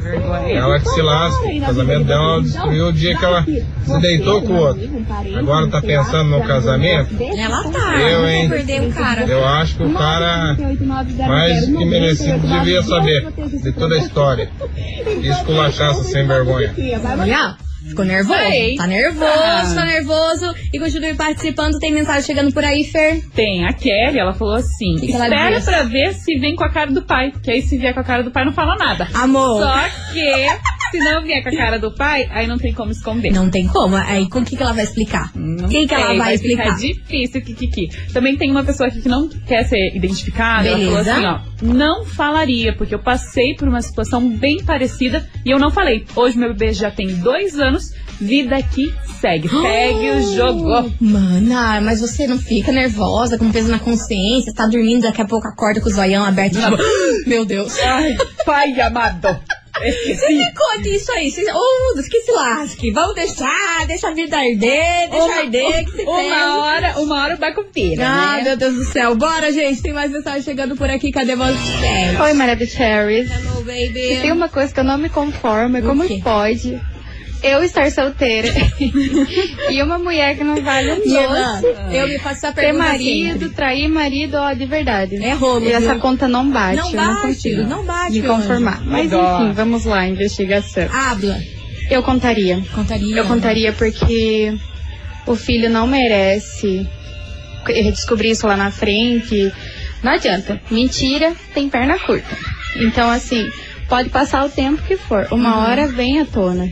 vergonha. 0.00 0.58
Ela 0.58 0.78
que 0.80 0.88
se 0.88 1.02
lasca. 1.02 1.46
O 1.46 1.60
casamento 1.60 2.04
dela 2.04 2.24
ela 2.24 2.42
destruiu 2.42 2.86
o 2.88 2.92
dia 2.92 3.16
que 3.16 3.24
ela 3.24 3.44
se 3.44 4.00
deitou 4.00 4.42
com 4.42 4.52
o 4.52 4.56
outro. 4.56 5.06
Agora 5.36 5.68
tá 5.68 5.80
pensando 5.80 6.30
no 6.30 6.42
casamento? 6.42 7.16
Ela 7.20 7.62
tá. 7.64 8.00
Eu, 8.00 8.22
não 8.22 8.28
hein? 8.28 8.48
vou 8.48 8.56
perder 8.56 8.88
o 8.88 8.92
cara. 8.92 9.24
Eu 9.24 9.46
acho 9.46 9.76
que 9.76 9.82
o 9.82 9.92
cara 9.92 10.56
mais 11.26 11.66
que 11.66 11.84
merecido 11.84 12.46
devia 12.46 12.82
saber 12.82 13.32
de 13.62 13.72
toda 13.72 13.94
a 13.94 13.98
história. 13.98 14.50
E 15.24 15.28
esculachar 15.28 15.90
essa 15.90 16.04
sem 16.04 16.26
vergonha. 16.26 16.74
Olha, 17.20 17.56
ficou 17.88 18.04
nervoso. 18.04 18.38
Sei. 18.40 18.76
Tá 18.76 18.86
nervoso, 18.86 19.74
tá 19.74 19.84
nervoso. 19.84 20.54
E 20.72 20.78
continue 20.78 21.14
participando. 21.14 21.78
Tem 21.78 21.92
mensagem 21.92 22.22
chegando 22.22 22.52
por 22.52 22.64
aí, 22.64 22.84
Fer. 22.84 23.22
Tem 23.34 23.64
a 23.66 23.72
Kelly, 23.72 24.18
ela 24.18 24.32
falou 24.32 24.54
assim: 24.54 24.94
Que 24.96 25.06
que 25.06 25.12
espera 25.12 25.56
disse? 25.56 25.70
pra 25.70 25.82
ver 25.82 26.14
se 26.14 26.38
vem 26.38 26.54
com 26.56 26.64
a 26.64 26.70
cara 26.70 26.90
do 26.90 27.02
pai. 27.02 27.32
Que 27.42 27.50
aí 27.50 27.62
se 27.62 27.76
vier 27.76 27.94
com 27.94 28.00
a 28.00 28.04
cara 28.04 28.22
do 28.22 28.30
pai, 28.30 28.44
não 28.44 28.52
fala 28.52 28.76
nada. 28.76 29.08
Amor. 29.14 29.60
Só 29.62 30.12
que, 30.12 30.48
se 30.94 30.98
não 30.98 31.22
vier 31.22 31.42
com 31.42 31.48
a 31.48 31.56
cara 31.56 31.78
do 31.78 31.90
pai, 31.90 32.28
aí 32.30 32.46
não 32.46 32.56
tem 32.56 32.72
como 32.72 32.92
esconder. 32.92 33.32
Não 33.32 33.50
tem 33.50 33.66
como. 33.66 33.96
Aí, 33.96 34.28
com 34.28 34.38
o 34.40 34.44
que, 34.44 34.56
que 34.56 34.62
ela 34.62 34.72
vai 34.72 34.84
explicar? 34.84 35.32
Não 35.34 35.68
Quem 35.68 35.86
que 35.86 35.94
ela 35.94 36.14
vai 36.14 36.38
ficar 36.38 36.68
explicar? 36.68 36.76
difícil, 36.76 37.42
Kikiki. 37.42 38.12
Também 38.12 38.36
tem 38.36 38.50
uma 38.50 38.62
pessoa 38.62 38.88
aqui 38.88 39.00
que 39.02 39.08
não 39.08 39.28
quer 39.28 39.64
ser 39.64 39.96
identificada. 39.96 40.68
Ela 40.68 40.78
falou 40.78 41.04
Beleza. 41.04 41.12
assim, 41.12 41.26
ó. 41.26 41.54
Não 41.62 42.04
falaria, 42.04 42.74
porque 42.76 42.94
eu 42.94 42.98
passei 42.98 43.54
por 43.54 43.66
uma 43.66 43.82
situação 43.82 44.28
bem 44.28 44.62
parecida 44.62 45.26
e 45.44 45.50
eu 45.50 45.58
não 45.58 45.70
falei. 45.70 46.04
Hoje 46.14 46.38
meu 46.38 46.52
bebê 46.52 46.72
já 46.72 46.90
tem 46.90 47.08
dois 47.16 47.58
anos, 47.58 47.92
vida 48.20 48.62
que 48.62 48.92
segue. 49.20 49.48
Segue 49.74 50.10
o 50.10 50.36
jogo. 50.36 50.92
Mana, 51.00 51.80
mas 51.80 52.00
você 52.00 52.26
não 52.26 52.38
fica 52.38 52.70
nervosa, 52.70 53.38
com 53.38 53.50
peso 53.50 53.68
na 53.68 53.78
consciência, 53.78 54.52
tá 54.54 54.66
dormindo, 54.66 55.02
daqui 55.02 55.22
a 55.22 55.26
pouco 55.26 55.48
acorda 55.48 55.80
com 55.80 55.88
o 55.88 55.92
zoião 55.92 56.24
aberto. 56.24 56.54
Tipo, 56.54 56.76
meu 57.26 57.44
Deus. 57.44 57.78
Ai, 57.80 58.16
pai 58.44 58.80
amado. 58.80 59.28
Esqueci. 59.82 60.34
Me 60.34 60.52
conte 60.54 60.94
isso 60.94 61.10
aí. 61.12 61.30
Cês- 61.30 61.48
Oh, 61.54 62.02
que 62.02 62.20
se 62.20 62.32
lasque. 62.32 62.90
Vamos 62.92 63.14
deixar, 63.14 63.86
deixa 63.86 64.08
a 64.08 64.12
vida 64.14 64.36
arder, 64.36 65.10
deixa 65.10 65.40
arder, 65.40 65.84
que 65.84 65.90
se 65.92 66.02
uma 66.02 66.16
pega. 66.16 66.56
hora, 66.58 66.94
uma 67.00 67.22
hora 67.24 67.34
o 67.34 67.38
barco 67.38 67.64
vira, 67.74 68.06
Ah, 68.06 68.36
né? 68.36 68.42
meu 68.44 68.56
Deus 68.56 68.74
do 68.74 68.84
céu. 68.84 69.14
Bora, 69.16 69.52
gente. 69.52 69.82
Tem 69.82 69.92
mais 69.92 70.10
mensagem 70.12 70.42
chegando 70.42 70.76
por 70.76 70.88
aqui. 70.88 71.10
Cadê 71.10 71.34
você? 71.34 72.16
Oi, 72.22 72.32
Maria 72.34 72.66
Cherries. 72.66 73.30
Hello, 73.30 73.62
baby. 73.64 74.18
Tem 74.22 74.32
uma 74.32 74.48
coisa 74.48 74.72
que 74.72 74.80
eu 74.80 74.84
não 74.84 74.98
me 74.98 75.08
conformo, 75.08 75.76
é 75.76 75.80
O 75.80 75.84
como 75.84 76.06
quê? 76.06 76.20
pode 76.22 76.80
eu 77.44 77.62
estar 77.62 77.90
solteira 77.92 78.48
e 79.70 79.82
uma 79.82 79.98
mulher 79.98 80.36
que 80.36 80.44
não 80.44 80.56
vale 80.62 80.92
um 80.92 80.96
doce 80.96 81.66
eu 81.92 82.08
me 82.08 82.18
faço 82.18 82.46
essa 82.46 82.52
ter 82.52 82.72
marido, 82.72 83.40
sempre. 83.40 83.48
trair 83.50 83.88
marido, 83.88 84.34
ó, 84.36 84.52
de 84.52 84.64
verdade. 84.66 85.16
É 85.22 85.32
rolo, 85.34 85.64
E 85.66 85.72
essa 85.72 85.92
viu? 85.92 86.00
conta 86.00 86.26
não 86.26 86.50
bate, 86.50 86.76
Não 86.76 86.90
eu 86.90 86.96
não 86.96 87.14
bate, 87.14 87.26
consigo 87.26 87.62
não 87.64 87.84
bate, 87.84 88.12
me 88.12 88.18
anjo. 88.20 88.28
conformar. 88.28 88.82
Mas 88.84 89.12
Adoro. 89.12 89.44
enfim, 89.44 89.52
vamos 89.52 89.84
lá, 89.84 90.06
investigação. 90.06 90.88
Habla. 90.92 91.38
Eu 91.90 92.02
contaria. 92.02 92.62
Contaria. 92.74 93.16
Eu 93.16 93.24
contaria 93.26 93.72
porque 93.72 94.54
o 95.26 95.36
filho 95.36 95.68
não 95.70 95.86
merece 95.86 96.86
eu 97.68 97.90
descobri 97.92 98.30
isso 98.30 98.46
lá 98.46 98.56
na 98.56 98.70
frente. 98.70 99.50
Não 100.02 100.12
adianta. 100.12 100.60
Mentira 100.70 101.32
tem 101.54 101.68
perna 101.70 101.98
curta. 101.98 102.36
Então, 102.76 103.10
assim, 103.10 103.50
pode 103.88 104.10
passar 104.10 104.44
o 104.44 104.50
tempo 104.50 104.82
que 104.82 104.96
for. 104.98 105.26
Uma 105.30 105.60
hora 105.66 105.86
vem 105.88 106.20
à 106.20 106.26
tona. 106.26 106.68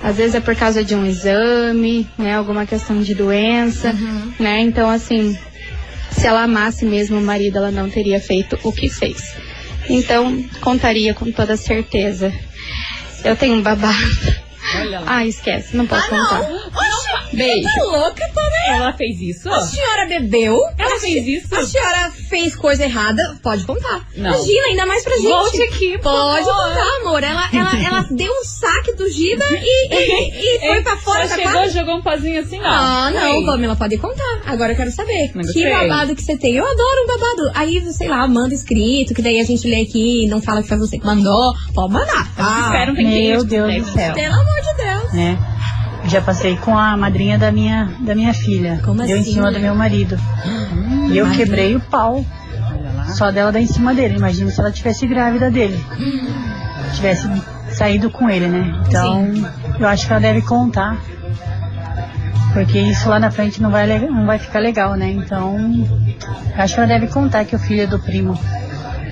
Às 0.00 0.16
vezes 0.16 0.36
é 0.36 0.40
por 0.40 0.54
causa 0.54 0.84
de 0.84 0.94
um 0.94 1.04
exame, 1.04 2.08
né? 2.16 2.34
Alguma 2.34 2.64
questão 2.64 3.00
de 3.02 3.14
doença, 3.14 3.94
né? 4.38 4.60
Então, 4.60 4.88
assim, 4.88 5.36
se 6.12 6.26
ela 6.26 6.44
amasse 6.44 6.84
mesmo 6.84 7.18
o 7.18 7.22
marido, 7.22 7.58
ela 7.58 7.70
não 7.70 7.90
teria 7.90 8.20
feito 8.20 8.58
o 8.62 8.72
que 8.72 8.88
fez. 8.88 9.34
Então, 9.88 10.44
contaria 10.60 11.14
com 11.14 11.30
toda 11.32 11.56
certeza. 11.56 12.32
Eu 13.24 13.34
tenho 13.36 13.56
um 13.56 13.62
babado. 13.62 14.47
Olha 14.76 15.00
lá. 15.00 15.04
Ah, 15.06 15.26
esquece, 15.26 15.76
não 15.76 15.86
posso 15.86 16.08
contar. 16.08 16.40
Oxi, 16.42 17.36
Beijo. 17.36 17.62
Tá 17.76 17.84
louca, 17.84 18.28
tá 18.34 18.42
Ela 18.68 18.92
fez 18.94 19.20
isso? 19.20 19.50
A 19.50 19.60
senhora 19.60 20.06
bebeu? 20.06 20.56
Ela 20.78 20.96
A 20.96 20.98
fez 20.98 21.26
isso? 21.26 21.54
A 21.54 21.62
senhora 21.64 22.10
fez 22.28 22.56
coisa 22.56 22.84
errada? 22.84 23.38
Pode 23.42 23.64
contar. 23.64 24.06
Não. 24.16 24.30
Imagina, 24.30 24.66
ainda 24.66 24.86
mais 24.86 25.04
pra 25.04 25.14
gente. 25.16 25.28
Volte 25.28 25.62
aqui, 25.62 25.98
Pode 25.98 26.44
favor. 26.44 26.68
contar, 26.68 26.96
amor. 27.00 27.22
Ela, 27.22 27.48
ela, 27.52 27.84
ela 27.84 28.06
deu 28.10 28.32
um 28.32 28.44
saque 28.44 28.94
do 28.94 29.08
Giba 29.10 29.44
e, 29.50 29.94
e, 29.94 30.56
e 30.56 30.60
foi 30.66 30.82
pra 30.82 30.96
fora 30.96 31.20
Ela 31.20 31.28
da 31.28 31.34
chegou, 31.36 31.52
casa. 31.52 31.72
jogou 31.72 31.96
um 31.96 32.02
pozinho 32.02 32.40
assim, 32.40 32.60
ó. 32.60 32.66
Ah, 32.66 33.10
não. 33.10 33.44
Pamela, 33.46 33.76
pode 33.76 33.96
contar. 33.98 34.40
Agora 34.46 34.72
eu 34.72 34.76
quero 34.76 34.90
saber. 34.90 35.30
Não 35.34 35.42
que 35.52 35.68
babado 35.68 36.14
que 36.14 36.22
você 36.22 36.36
tem. 36.36 36.54
Eu 36.56 36.64
adoro 36.66 37.04
um 37.04 37.06
babado. 37.06 37.50
Aí, 37.54 37.80
sei 37.92 38.08
lá, 38.08 38.26
manda 38.26 38.54
escrito, 38.54 39.14
que 39.14 39.22
daí 39.22 39.40
a 39.40 39.44
gente 39.44 39.66
lê 39.68 39.82
aqui 39.82 40.24
e 40.24 40.28
não 40.28 40.40
fala 40.42 40.62
que 40.62 40.68
foi 40.68 40.78
você 40.78 40.98
que 40.98 41.06
mandou. 41.06 41.54
Pode 41.74 41.92
mandar. 41.92 42.34
tá? 42.34 42.62
Espera 42.66 42.92
um 42.92 42.94
tempinho. 42.94 43.28
Meu 43.30 43.44
de 43.44 43.50
Deus 43.50 43.68
tempo. 43.72 43.86
do 43.86 43.92
céu. 43.92 44.14
Pelo 44.14 44.34
amor 44.34 44.57
de 44.60 44.82
Deus. 44.84 45.12
né? 45.12 45.38
Já 46.04 46.22
passei 46.22 46.56
com 46.56 46.76
a 46.78 46.96
madrinha 46.96 47.36
da 47.38 47.50
minha, 47.52 47.90
da 48.00 48.14
minha 48.14 48.32
filha. 48.32 48.80
Como 48.84 49.02
Deu 49.04 49.18
assim, 49.18 49.30
em 49.30 49.34
cima 49.34 49.50
né? 49.50 49.58
do 49.58 49.60
meu 49.62 49.74
marido. 49.74 50.18
e 51.10 51.18
eu 51.18 51.26
madrinha. 51.26 51.44
quebrei 51.46 51.76
o 51.76 51.80
pau. 51.80 52.24
Só 53.08 53.30
dela 53.30 53.50
dar 53.50 53.60
em 53.60 53.66
cima 53.66 53.94
dele. 53.94 54.16
Imagina 54.16 54.50
se 54.50 54.60
ela 54.60 54.70
tivesse 54.70 55.06
grávida 55.06 55.50
dele. 55.50 55.78
Tivesse 56.94 57.28
saído 57.70 58.10
com 58.10 58.28
ele, 58.30 58.46
né? 58.48 58.82
Então, 58.86 59.32
eu 59.78 59.86
acho 59.88 60.06
que 60.06 60.12
ela 60.12 60.20
deve 60.20 60.42
contar. 60.42 60.96
Porque 62.52 62.78
isso 62.78 63.08
lá 63.08 63.18
na 63.20 63.30
frente 63.30 63.60
não 63.62 63.70
vai, 63.70 63.86
não 64.08 64.26
vai 64.26 64.38
ficar 64.38 64.58
legal, 64.58 64.94
né? 64.94 65.10
Então, 65.10 65.56
eu 66.56 66.62
acho 66.62 66.74
que 66.74 66.80
ela 66.80 66.88
deve 66.88 67.06
contar 67.08 67.44
que 67.44 67.54
o 67.54 67.58
filho 67.58 67.82
é 67.82 67.86
do 67.86 67.98
primo 67.98 68.38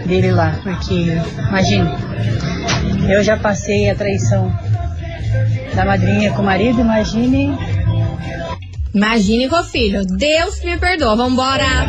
dele 0.06 0.32
lá. 0.32 0.54
Porque, 0.62 1.18
imagina, 1.48 1.94
eu 3.08 3.22
já 3.22 3.36
passei 3.36 3.90
a 3.90 3.94
traição 3.94 4.52
da 5.76 5.85
madrinha 5.85 6.33
com 6.33 6.40
o 6.40 6.45
marido, 6.45 6.80
imagine. 6.80 7.54
Imagine 8.95 9.47
com 9.49 9.56
o 9.56 9.64
filho. 9.64 10.00
Deus 10.06 10.64
me 10.64 10.78
perdoa. 10.78 11.14
Vambora. 11.14 11.87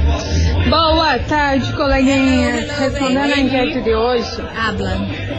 Boa 0.70 1.18
tarde, 1.20 1.72
coleguinha. 1.72 2.58
Hello, 2.58 2.80
Respondendo 2.80 3.34
a 3.34 3.40
enquete 3.40 3.82
de 3.82 3.96
hoje, 3.96 4.42
Habla. 4.58 4.92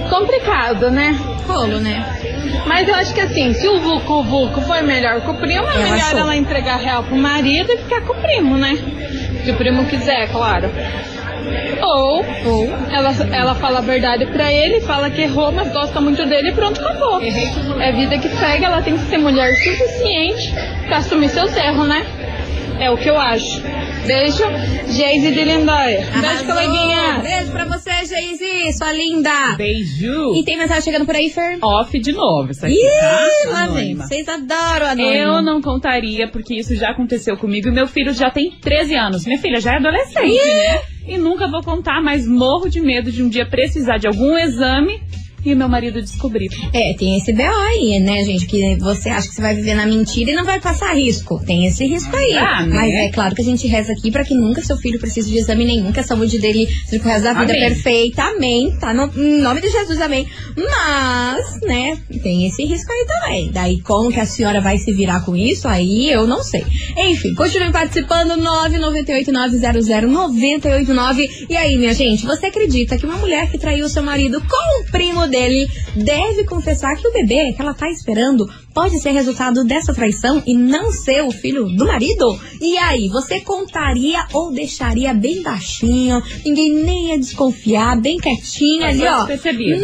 complicado, 0.09 0.91
né? 0.91 1.15
Rolo, 1.47 1.79
né? 1.79 2.07
Mas 2.67 2.89
eu 2.89 2.95
acho 2.95 3.13
que 3.13 3.21
assim, 3.21 3.53
se 3.53 3.69
o 3.69 3.81
Vuco 3.81 4.23
Vuco 4.23 4.63
foi 4.63 4.81
melhor 4.81 5.21
que 5.21 5.31
o 5.31 5.35
primo, 5.35 5.67
é 5.69 5.79
melhor 5.83 5.99
achou. 5.99 6.19
ela 6.21 6.35
entregar 6.37 6.79
real 6.79 7.03
pro 7.03 7.17
marido 7.17 7.71
e 7.71 7.77
ficar 7.77 8.01
com 8.01 8.15
o 8.15 8.23
primo, 8.23 8.57
né? 8.57 8.79
Se 9.45 9.51
o 9.51 9.57
primo 9.57 9.85
quiser, 9.85 10.29
claro. 10.31 10.71
Ou, 11.83 12.25
Ou 12.47 12.65
ela, 12.91 13.11
ela 13.33 13.55
fala 13.55 13.79
a 13.79 13.83
verdade 13.83 14.27
pra 14.27 14.53
ele, 14.53 14.81
fala 14.81 15.11
que 15.11 15.23
errou, 15.23 15.53
mas 15.53 15.73
gosta 15.73 16.01
muito 16.01 16.25
dele 16.27 16.51
e 16.51 16.53
pronto, 16.53 16.81
acabou. 16.81 17.21
É 17.21 17.93
vida 17.93 18.19
que 18.19 18.29
segue, 18.29 18.65
ela 18.65 18.83
tem 18.83 18.97
que 18.97 19.05
ser 19.05 19.19
mulher 19.19 19.55
suficiente 19.55 20.53
pra 20.87 20.99
assumir 20.99 21.29
seus 21.29 21.55
erros, 21.57 21.87
né? 21.89 22.07
É 22.81 22.91
o 22.91 22.97
que 22.97 23.11
eu 23.11 23.19
acho. 23.19 23.61
Beijo, 24.07 24.43
Geise 24.87 25.33
de 25.33 25.45
Lindóia. 25.45 26.07
Beijo, 26.21 26.45
coleguinha. 26.47 27.19
Beijo 27.21 27.51
pra 27.51 27.65
você, 27.65 27.91
Geise, 28.07 28.73
sua 28.79 28.93
linda. 28.93 29.57
Beijo. 29.57 30.35
E 30.37 30.45
tem 30.45 30.57
mensagem 30.57 30.83
chegando 30.85 31.05
por 31.05 31.15
aí, 31.17 31.29
Fer? 31.29 31.59
Off 31.61 31.99
de 31.99 32.13
novo, 32.13 32.53
isso 32.53 32.65
aqui, 32.65 32.75
Ih, 32.75 33.01
tá? 33.01 33.51
lá 33.51 33.67
vem. 33.67 33.97
Vocês 33.97 34.29
adoram 34.29 34.87
a. 34.87 34.95
Eu 34.97 35.43
não 35.43 35.61
contaria, 35.61 36.29
porque 36.29 36.55
isso 36.55 36.77
já 36.77 36.91
aconteceu 36.91 37.37
comigo. 37.37 37.69
E 37.69 37.73
meu 37.73 37.87
filho 37.89 38.13
já 38.15 38.31
tem 38.31 38.53
13 38.61 38.95
anos. 38.95 39.27
Minha 39.27 39.39
filha 39.41 39.61
já 39.61 39.73
é 39.73 39.77
adolescente, 39.77 40.39
né? 40.39 40.81
E 41.09 41.17
nunca 41.17 41.49
vou 41.49 41.63
contar, 41.63 42.03
mas 42.03 42.27
morro 42.27 42.69
de 42.69 42.81
medo 42.81 43.11
de 43.11 43.23
um 43.23 43.31
dia 43.31 43.47
precisar 43.47 43.97
de 43.97 44.07
algum 44.07 44.37
exame 44.37 45.01
e 45.49 45.55
o 45.55 45.57
meu 45.57 45.69
marido 45.69 46.01
descobrir. 46.01 46.49
É, 46.73 46.95
tem 46.95 47.17
esse 47.17 47.33
BO 47.33 47.43
aí, 47.43 47.99
né, 48.01 48.25
gente? 48.25 48.47
Que 48.47 48.77
você 48.77 49.09
acha 49.09 49.29
que 49.29 49.35
você 49.35 49.43
vai 49.43 49.55
viver 49.55 49.75
na 49.75 49.87
mentira 49.87 50.31
e 50.31 50.35
não 50.35 50.45
vai 50.45 50.61
passar 50.61 50.95
risco. 50.95 51.41
Tem 51.45 51.67
esse 51.67 51.87
risco 51.87 52.15
aí. 52.15 52.35
Ah, 52.35 52.67
né? 52.67 52.75
Mas 52.75 52.93
é 52.93 53.09
claro 53.11 53.35
que 53.35 53.43
a 53.43 53.45
gente 53.45 53.67
reza 53.67 53.93
aqui 53.93 54.11
pra 54.11 54.25
que 54.25 54.35
nunca 54.35 54.63
seu 54.63 54.77
filho 54.77 54.99
precise 54.99 55.31
de 55.31 55.39
exame 55.39 55.65
nenhum, 55.65 55.93
que 55.93 56.01
a 56.01 56.05
saúde 56.05 56.39
dele 56.39 56.69
seja 56.87 57.03
pro 57.03 57.11
resto 57.11 57.25
da 57.25 57.33
vida 57.33 57.53
Amém. 57.53 57.69
perfeita. 57.69 58.23
Amém. 58.23 58.77
Tá 58.79 58.95
no 58.95 59.09
em 59.17 59.41
nome 59.41 59.61
de 59.61 59.69
Jesus, 59.69 60.01
amém. 60.01 60.27
Mas, 60.57 61.61
né, 61.63 61.99
tem 62.23 62.47
esse 62.47 62.65
risco 62.65 62.93
aí 62.93 63.07
também. 63.07 63.51
Daí, 63.53 63.81
como 63.81 64.13
que 64.13 64.21
a 64.21 64.27
senhora 64.27 64.61
vai 64.61 64.79
se 64.79 64.93
virar 64.93 65.25
com 65.25 65.37
isso? 65.37 65.67
Aí 65.69 66.11
eu 66.11 66.27
não 66.27 66.43
sei. 66.43 66.65
Enfim, 66.97 67.35
continue 67.35 67.71
participando. 67.73 68.37
998900989. 68.39 71.29
E 71.49 71.57
aí, 71.57 71.77
minha 71.77 71.95
gente, 71.95 72.27
você 72.27 72.47
acredita 72.47 72.97
que 72.97 73.07
uma 73.07 73.17
mulher 73.17 73.51
que 73.51 73.59
traiu 73.59 73.89
seu 73.89 74.03
marido 74.03 74.41
com 74.41 74.81
o 74.81 74.85
primo 74.91 75.27
dele 75.27 75.38
deve 75.95 76.45
confessar 76.45 76.97
que 76.97 77.07
o 77.07 77.13
bebê 77.13 77.53
que 77.53 77.61
ela 77.61 77.75
tá 77.75 77.89
esperando 77.91 78.47
pode 78.79 79.01
ser 79.01 79.11
resultado 79.11 79.65
dessa 79.65 79.93
traição 79.93 80.41
e 80.47 80.57
não 80.57 80.93
ser 80.93 81.23
o 81.23 81.33
filho 81.33 81.65
do 81.65 81.85
marido? 81.85 82.39
E 82.61 82.79
aí, 82.79 83.09
você 83.09 83.41
contaria 83.41 84.25
ou 84.33 84.53
deixaria 84.53 85.13
bem 85.13 85.43
baixinho, 85.43 86.23
ninguém 86.45 86.73
nem 86.73 87.09
ia 87.09 87.19
desconfiar, 87.19 88.01
bem 88.01 88.19
quietinho 88.19 88.85
ali, 88.85 89.05
ó. 89.05 89.27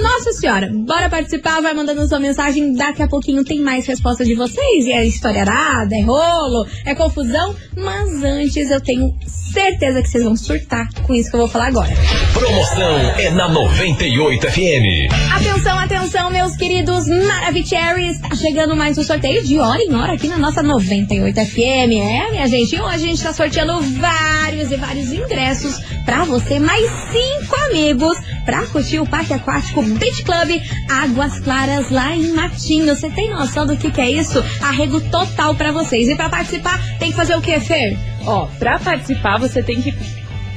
Nossa 0.01 0.33
senhora, 0.33 0.71
bora 0.73 1.11
participar, 1.11 1.61
vai 1.61 1.75
mandando 1.75 2.07
sua 2.07 2.21
mensagem, 2.21 2.73
daqui 2.73 3.03
a 3.03 3.09
pouquinho 3.09 3.43
tem 3.43 3.61
mais 3.61 3.85
resposta 3.85 4.25
de 4.25 4.37
vocês, 4.37 4.87
e 4.87 4.93
é 4.93 5.05
história 5.05 5.41
arada, 5.41 5.97
é 5.97 6.03
rolo, 6.03 6.65
é 6.87 6.95
confusão, 6.95 7.53
mas 7.77 8.23
antes 8.23 8.71
eu 8.71 8.81
tenho 8.81 9.13
certeza 9.55 10.03
que 10.03 10.09
vocês 10.09 10.25
vão 10.25 10.37
surtar 10.37 10.89
com 11.05 11.15
isso 11.15 11.31
que 11.31 11.37
eu 11.37 11.41
vou 11.41 11.49
falar 11.49 11.69
agora. 11.69 11.91
Promoção 12.33 12.99
é 13.19 13.31
na 13.31 13.49
98 13.49 14.51
FM. 14.51 15.13
Atenção, 15.33 15.79
atenção, 15.79 16.31
meus 16.31 16.57
queridos 16.57 17.07
Maravicheries. 17.07 18.21
Tá 18.21 18.35
chegando 18.35 18.75
mais 18.85 18.99
um 18.99 19.03
sorteio 19.03 19.43
de 19.43 19.59
hora 19.59 19.83
em 19.83 19.95
hora 19.95 20.13
aqui 20.13 20.29
na 20.29 20.37
nossa 20.37 20.63
98 20.63 21.35
FM. 21.35 21.57
É, 21.59 22.31
minha 22.33 22.47
gente? 22.47 22.77
E 22.77 22.81
hoje 22.83 22.95
a 22.95 22.99
gente 22.99 23.23
tá 23.23 23.33
sorteando 23.33 23.81
vários 23.81 24.71
e 24.71 24.77
vários 24.77 25.11
ingressos 25.11 25.81
pra 26.05 26.27
você, 26.27 26.59
mais 26.59 26.85
cinco 27.11 27.57
amigos, 27.71 28.19
pra 28.45 28.67
curtir 28.67 28.99
o 28.99 29.07
Parque 29.07 29.33
Aquático 29.33 29.83
Beach 29.83 30.23
Club 30.23 30.61
Águas 30.91 31.41
Claras 31.41 31.91
lá 31.91 32.15
em 32.15 32.35
Matinho. 32.35 32.95
Você 32.95 33.09
tem 33.09 33.31
noção 33.31 33.67
do 33.67 33.75
que, 33.75 33.91
que 33.91 34.03
é 34.03 34.11
isso? 34.11 34.39
Arrego 34.61 35.01
total 35.01 35.55
pra 35.55 35.73
vocês. 35.73 36.07
E 36.07 36.15
pra 36.15 36.29
participar, 36.29 36.79
tem 36.99 37.11
que 37.11 37.17
fazer 37.17 37.37
o 37.37 37.41
que, 37.41 37.59
Fer? 37.61 37.97
Ó, 38.27 38.49
pra 38.59 38.79
participar 38.79 39.39
você 39.39 39.63
tem 39.63 39.81
que 39.81 39.93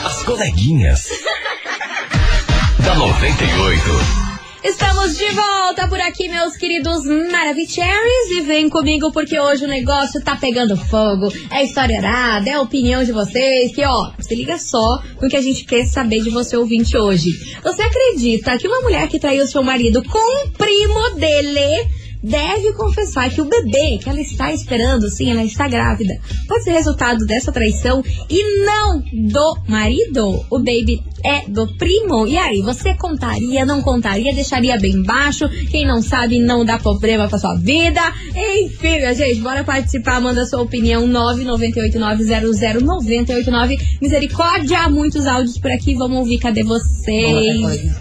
As 0.04 0.24
coleguinhas. 0.24 1.10
da 2.86 2.96
98. 2.96 4.25
Estamos 4.66 5.16
de 5.16 5.30
volta 5.30 5.88
por 5.88 6.02
aqui, 6.02 6.28
meus 6.28 6.58
queridos 6.58 7.06
Maravicheries. 7.06 8.32
E 8.32 8.42
vem 8.42 8.68
comigo 8.68 9.12
porque 9.12 9.40
hoje 9.40 9.64
o 9.64 9.68
negócio 9.68 10.20
tá 10.24 10.36
pegando 10.36 10.76
fogo. 10.76 11.32
É 11.52 11.64
história 11.64 12.00
arada, 12.00 12.50
é 12.50 12.54
a 12.54 12.62
opinião 12.62 13.04
de 13.04 13.12
vocês. 13.12 13.76
Que 13.76 13.86
ó, 13.86 14.12
se 14.20 14.34
liga 14.34 14.58
só 14.58 15.04
no 15.22 15.30
que 15.30 15.38
a 15.38 15.42
gente 15.42 15.66
quer 15.66 15.86
saber 15.86 16.24
de 16.24 16.32
você 16.32 16.58
ouvinte 16.58 16.98
hoje. 16.98 17.30
Você 17.62 17.84
acredita 17.84 18.58
que 18.58 18.68
uma 18.68 18.82
mulher 18.82 19.08
que 19.08 19.20
traiu 19.20 19.46
seu 19.46 19.62
marido 19.62 20.02
com 20.04 20.48
o 20.48 20.50
primo 20.50 21.12
dele 21.20 21.88
deve 22.26 22.74
confessar 22.74 23.30
que 23.30 23.42
o 23.42 23.46
bebê 23.46 24.00
que 24.02 24.10
ela 24.10 24.20
está 24.20 24.52
esperando, 24.52 25.10
sim, 25.10 25.32
ela 25.32 25.44
está 25.44 25.68
grávida, 25.68 26.16
pode 26.48 26.64
ser 26.64 26.72
resultado 26.72 27.26
dessa 27.26 27.52
traição 27.52 28.04
e 28.30 28.66
não 28.66 29.04
do 29.14 29.58
marido? 29.68 30.44
O 30.50 30.58
baby 30.58 31.04
é 31.24 31.48
do 31.48 31.68
primo? 31.76 32.28
E 32.28 32.38
aí, 32.38 32.62
você 32.62 32.94
contaria, 32.94 33.66
não 33.66 33.82
contaria, 33.82 34.34
deixaria 34.34 34.78
bem 34.78 35.02
baixo? 35.02 35.50
Quem 35.70 35.86
não 35.86 36.02
sabe, 36.02 36.40
não 36.40 36.64
dá 36.64 36.78
problema 36.78 37.28
pra 37.28 37.40
sua 37.40 37.56
vida. 37.56 38.02
Enfim, 38.36 38.98
minha 38.98 39.14
gente, 39.14 39.42
bora 39.42 39.64
participar, 39.64 40.22
manda 40.22 40.46
sua 40.46 40.62
opinião 40.62 41.08
998900989. 41.08 43.98
Misericórdia, 44.02 44.88
muitos 44.90 45.26
áudios 45.26 45.58
por 45.58 45.72
aqui, 45.72 45.96
vamos 45.96 46.20
ouvir, 46.20 46.38
cadê 46.38 46.64
vocês? 46.64 47.96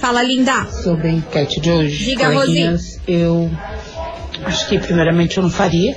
Fala, 0.00 0.22
linda. 0.22 0.66
Sobre 0.82 1.08
a 1.08 1.12
enquete 1.12 1.60
de 1.60 1.70
hoje, 1.70 2.01
Diga, 2.04 2.32
coleguinhas, 2.32 3.00
eu 3.06 3.50
acho 4.44 4.68
que 4.68 4.78
primeiramente 4.78 5.36
eu 5.36 5.42
não 5.42 5.50
faria, 5.50 5.96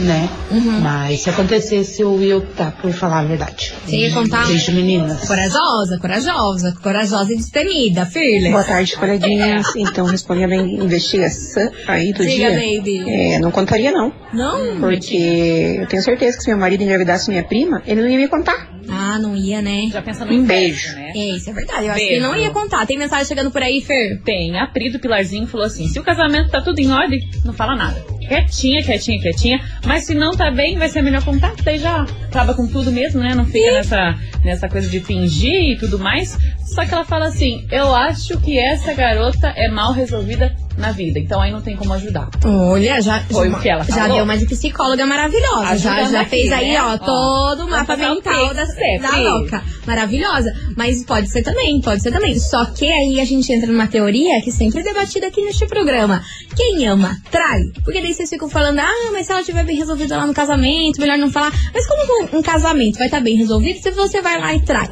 né? 0.00 0.28
Uhum. 0.50 0.80
Mas 0.80 1.20
se 1.20 1.30
acontecesse, 1.30 2.00
eu 2.02 2.20
ia 2.22 2.36
optar 2.38 2.72
por 2.80 2.92
falar 2.92 3.20
a 3.20 3.24
verdade. 3.24 3.72
Você 3.86 3.96
ia 3.96 4.12
contar? 4.12 4.46
Beijo, 4.46 4.72
meninas. 4.72 5.26
Corajosa, 5.26 5.98
corajosa, 6.00 6.74
corajosa 6.82 7.32
e 7.32 7.36
destemida, 7.36 8.06
filha. 8.06 8.50
Boa 8.50 8.64
tarde, 8.64 8.96
coleguinhas. 8.96 9.66
Então, 9.76 10.04
respondendo 10.06 10.52
a 10.52 10.56
investigação 10.56 11.70
aí 11.86 12.12
do 12.12 12.24
Diga, 12.24 12.50
dia. 12.50 12.76
baby. 12.78 13.04
É, 13.08 13.38
não 13.38 13.50
contaria, 13.50 13.90
não. 13.90 14.12
Não? 14.32 14.80
Porque 14.80 15.76
eu 15.80 15.86
tenho 15.86 16.02
certeza 16.02 16.36
que 16.36 16.42
se 16.44 16.50
meu 16.50 16.58
marido 16.58 16.82
engravidasse 16.82 17.30
minha 17.30 17.42
prima, 17.42 17.82
ele 17.86 18.00
não 18.02 18.08
ia 18.08 18.18
me 18.18 18.28
contar. 18.28 18.68
Ah, 18.88 19.18
não 19.18 19.36
ia, 19.36 19.60
né? 19.62 19.88
Já 19.92 20.02
pensa 20.02 20.24
no 20.24 20.32
Um 20.32 20.44
beijo. 20.44 20.94
né? 20.94 21.12
É, 21.14 21.36
isso 21.36 21.48
é 21.50 21.52
verdade. 21.52 21.86
Eu 21.86 21.92
acho 21.92 22.06
que 22.06 22.20
não 22.20 22.36
ia 22.36 22.50
contar. 22.50 22.86
Tem 22.86 22.98
mensagem 22.98 23.24
chegando 23.26 23.50
por 23.50 23.62
aí, 23.62 23.80
Fer? 23.80 24.20
Tem. 24.24 24.58
A 24.58 24.66
Pri 24.66 24.90
do 24.90 24.98
Pilarzinho 24.98 25.46
falou 25.46 25.66
assim: 25.66 25.86
se 25.88 25.98
o 25.98 26.02
casamento 26.02 26.50
tá 26.50 26.60
tudo 26.60 26.78
em 26.80 26.90
ordem, 26.90 27.20
não 27.44 27.52
fala 27.52 27.76
nada. 27.76 28.02
Quietinha, 28.30 28.80
quietinha, 28.84 29.20
quietinha. 29.20 29.60
Mas 29.84 30.04
se 30.04 30.14
não 30.14 30.30
tá 30.30 30.52
bem, 30.52 30.78
vai 30.78 30.88
ser 30.88 31.02
melhor 31.02 31.24
contar. 31.24 31.52
Daí 31.64 31.80
já 31.80 32.06
acaba 32.28 32.54
com 32.54 32.64
tudo 32.64 32.92
mesmo, 32.92 33.20
né? 33.20 33.34
Não 33.34 33.44
fica 33.44 33.72
nessa, 33.72 34.16
nessa 34.44 34.68
coisa 34.68 34.88
de 34.88 35.00
fingir 35.00 35.72
e 35.72 35.76
tudo 35.76 35.98
mais. 35.98 36.38
Só 36.74 36.84
que 36.86 36.94
ela 36.94 37.04
fala 37.04 37.26
assim: 37.26 37.66
eu 37.70 37.94
acho 37.94 38.38
que 38.40 38.58
essa 38.58 38.92
garota 38.94 39.48
é 39.56 39.68
mal 39.68 39.92
resolvida 39.92 40.54
na 40.78 40.92
vida. 40.92 41.18
Então 41.18 41.40
aí 41.42 41.50
não 41.52 41.60
tem 41.60 41.76
como 41.76 41.92
ajudar. 41.94 42.28
Olha, 42.44 43.00
já, 43.02 43.20
Foi 43.30 43.50
já, 43.50 43.56
o 43.56 43.60
que 43.60 43.68
ela 43.68 43.84
já 43.84 43.94
falou. 43.94 44.14
deu 44.14 44.24
uma 44.24 44.38
de 44.38 44.46
psicóloga 44.46 45.04
maravilhosa. 45.04 45.76
Já, 45.76 45.92
Ajudando 45.92 46.12
já 46.12 46.20
aqui, 46.22 46.30
fez 46.30 46.52
aí, 46.52 46.72
né? 46.72 46.82
ó, 46.82 46.94
Ó, 46.94 46.98
todo 46.98 47.54
o 47.54 47.66
vamos 47.66 47.70
mapa 47.70 47.96
mental 47.96 48.54
da, 48.54 48.64
sempre. 48.66 48.98
da 49.00 49.16
louca. 49.18 49.62
Maravilhosa. 49.86 50.50
Mas 50.76 51.04
pode 51.04 51.28
ser 51.28 51.42
também, 51.42 51.80
pode 51.80 52.02
ser 52.02 52.12
também. 52.12 52.38
Só 52.38 52.64
que 52.66 52.90
aí 52.90 53.20
a 53.20 53.24
gente 53.24 53.52
entra 53.52 53.70
numa 53.70 53.88
teoria 53.88 54.40
que 54.42 54.50
sempre 54.52 54.80
é 54.80 54.82
debatida 54.84 55.26
aqui 55.26 55.42
neste 55.44 55.66
programa. 55.66 56.22
Quem 56.56 56.86
ama, 56.86 57.16
trai. 57.30 57.60
Porque 57.84 58.00
daí 58.00 58.14
vocês 58.14 58.30
ficam 58.30 58.48
falando, 58.48 58.78
ah, 58.78 59.10
mas 59.12 59.26
se 59.26 59.32
ela 59.32 59.40
estiver 59.40 59.64
bem 59.64 59.76
resolvida 59.76 60.16
lá 60.16 60.26
no 60.26 60.32
casamento, 60.32 61.00
melhor 61.00 61.18
não 61.18 61.30
falar. 61.30 61.52
Mas 61.74 61.86
como 61.86 62.02
um, 62.24 62.38
um 62.38 62.42
casamento 62.42 62.96
vai 62.96 63.06
estar 63.08 63.20
bem 63.20 63.36
resolvido 63.36 63.80
se 63.82 63.90
você 63.90 64.22
vai 64.22 64.40
lá 64.40 64.54
e 64.54 64.60
trai? 64.64 64.88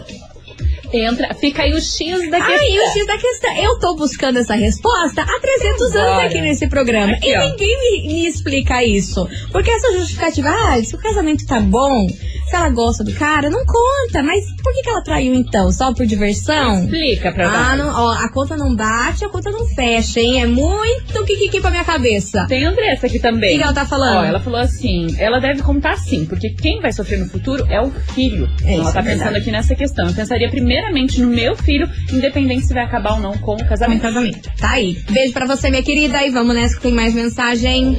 Entra, 0.93 1.35
fica 1.35 1.63
aí 1.63 1.73
o 1.73 1.81
X 1.81 2.31
da 2.31 2.39
questão. 2.39 2.55
Aí 2.55 2.79
o 2.79 2.93
X 2.93 3.07
da 3.07 3.19
questão. 3.19 3.57
Eu 3.57 3.79
tô 3.79 3.95
buscando 3.95 4.39
essa 4.39 4.55
resposta 4.55 5.23
há 5.23 5.41
300 5.41 5.81
anos 5.81 5.97
Agora. 5.97 6.27
aqui 6.27 6.41
nesse 6.41 6.67
programa. 6.69 7.13
Aqui, 7.13 7.29
e 7.29 7.37
ó. 7.37 7.49
ninguém 7.51 7.79
me, 7.79 8.09
me 8.09 8.27
explica 8.27 8.83
isso. 8.83 9.29
Porque 9.53 9.71
essa 9.71 9.93
justificativa, 9.93 10.49
ah, 10.49 10.83
se 10.83 10.95
o 10.95 10.99
casamento 10.99 11.47
tá 11.47 11.61
bom, 11.61 12.07
Se 12.49 12.57
ela 12.57 12.71
gosta 12.71 13.05
do 13.05 13.13
cara, 13.13 13.51
não 13.51 13.65
conta. 13.65 14.23
Mas 14.23 14.45
por 14.63 14.73
que, 14.73 14.83
que 14.83 14.89
ela 14.89 15.03
traiu 15.03 15.35
então? 15.35 15.71
Só 15.71 15.93
por 15.93 16.07
diversão? 16.07 16.85
Explica 16.85 17.31
pra 17.33 17.47
Ah, 17.49 17.77
nós. 17.77 17.79
não, 17.79 17.95
ó, 17.95 18.13
a 18.13 18.29
conta 18.33 18.57
não 18.57 18.75
bate, 18.75 19.25
a 19.25 19.29
conta 19.29 19.51
não 19.51 19.67
fecha, 19.69 20.19
hein? 20.21 20.43
É 20.43 20.47
muito 20.47 21.25
kikiki 21.25 21.61
pra 21.61 21.71
minha 21.71 21.85
cabeça. 21.85 22.47
Tem 22.49 22.65
a 22.67 22.71
Andressa 22.71 23.07
aqui 23.07 23.19
também. 23.19 23.51
O 23.51 23.53
que 23.53 23.59
que 23.59 23.65
ela 23.65 23.73
tá 23.75 23.85
falando? 23.85 24.17
Ó, 24.19 24.25
ela 24.25 24.41
falou 24.41 24.61
assim, 24.61 25.15
ela 25.19 25.39
deve 25.41 25.63
contar 25.63 25.97
sim, 25.99 26.25
porque 26.25 26.51
quem 26.51 26.81
vai 26.81 26.93
sofrer 26.93 27.19
no 27.19 27.29
futuro 27.29 27.67
é 27.69 27.81
o 27.83 27.91
filho. 27.91 28.49
É, 28.65 28.73
Então, 28.73 28.83
ela 28.85 28.93
tá 28.93 29.01
é 29.01 29.03
pensando 29.03 29.19
verdade. 29.19 29.39
aqui 29.39 29.51
nessa 29.51 29.75
questão. 29.75 30.07
Eu 30.09 30.15
pensaria 30.15 30.49
primeiramente 30.49 31.21
no 31.21 31.29
meu 31.29 31.55
filho, 31.57 31.89
independente 32.13 32.67
se 32.67 32.73
vai 32.73 32.85
acabar 32.85 33.13
ou 33.15 33.21
não 33.21 33.37
com 33.39 33.55
o 33.57 33.69
casamento. 33.69 34.01
casamento. 34.03 34.51
Tá 34.59 34.71
aí. 34.71 34.97
Beijo 35.11 35.33
pra 35.35 35.47
você, 35.47 35.69
minha 35.71 35.83
querida. 35.83 36.25
E 36.25 36.31
vamos 36.31 36.55
nessa 36.55 36.77
que 36.77 36.81
tem 36.83 36.93
mais 36.93 37.13
mensagem. 37.15 37.99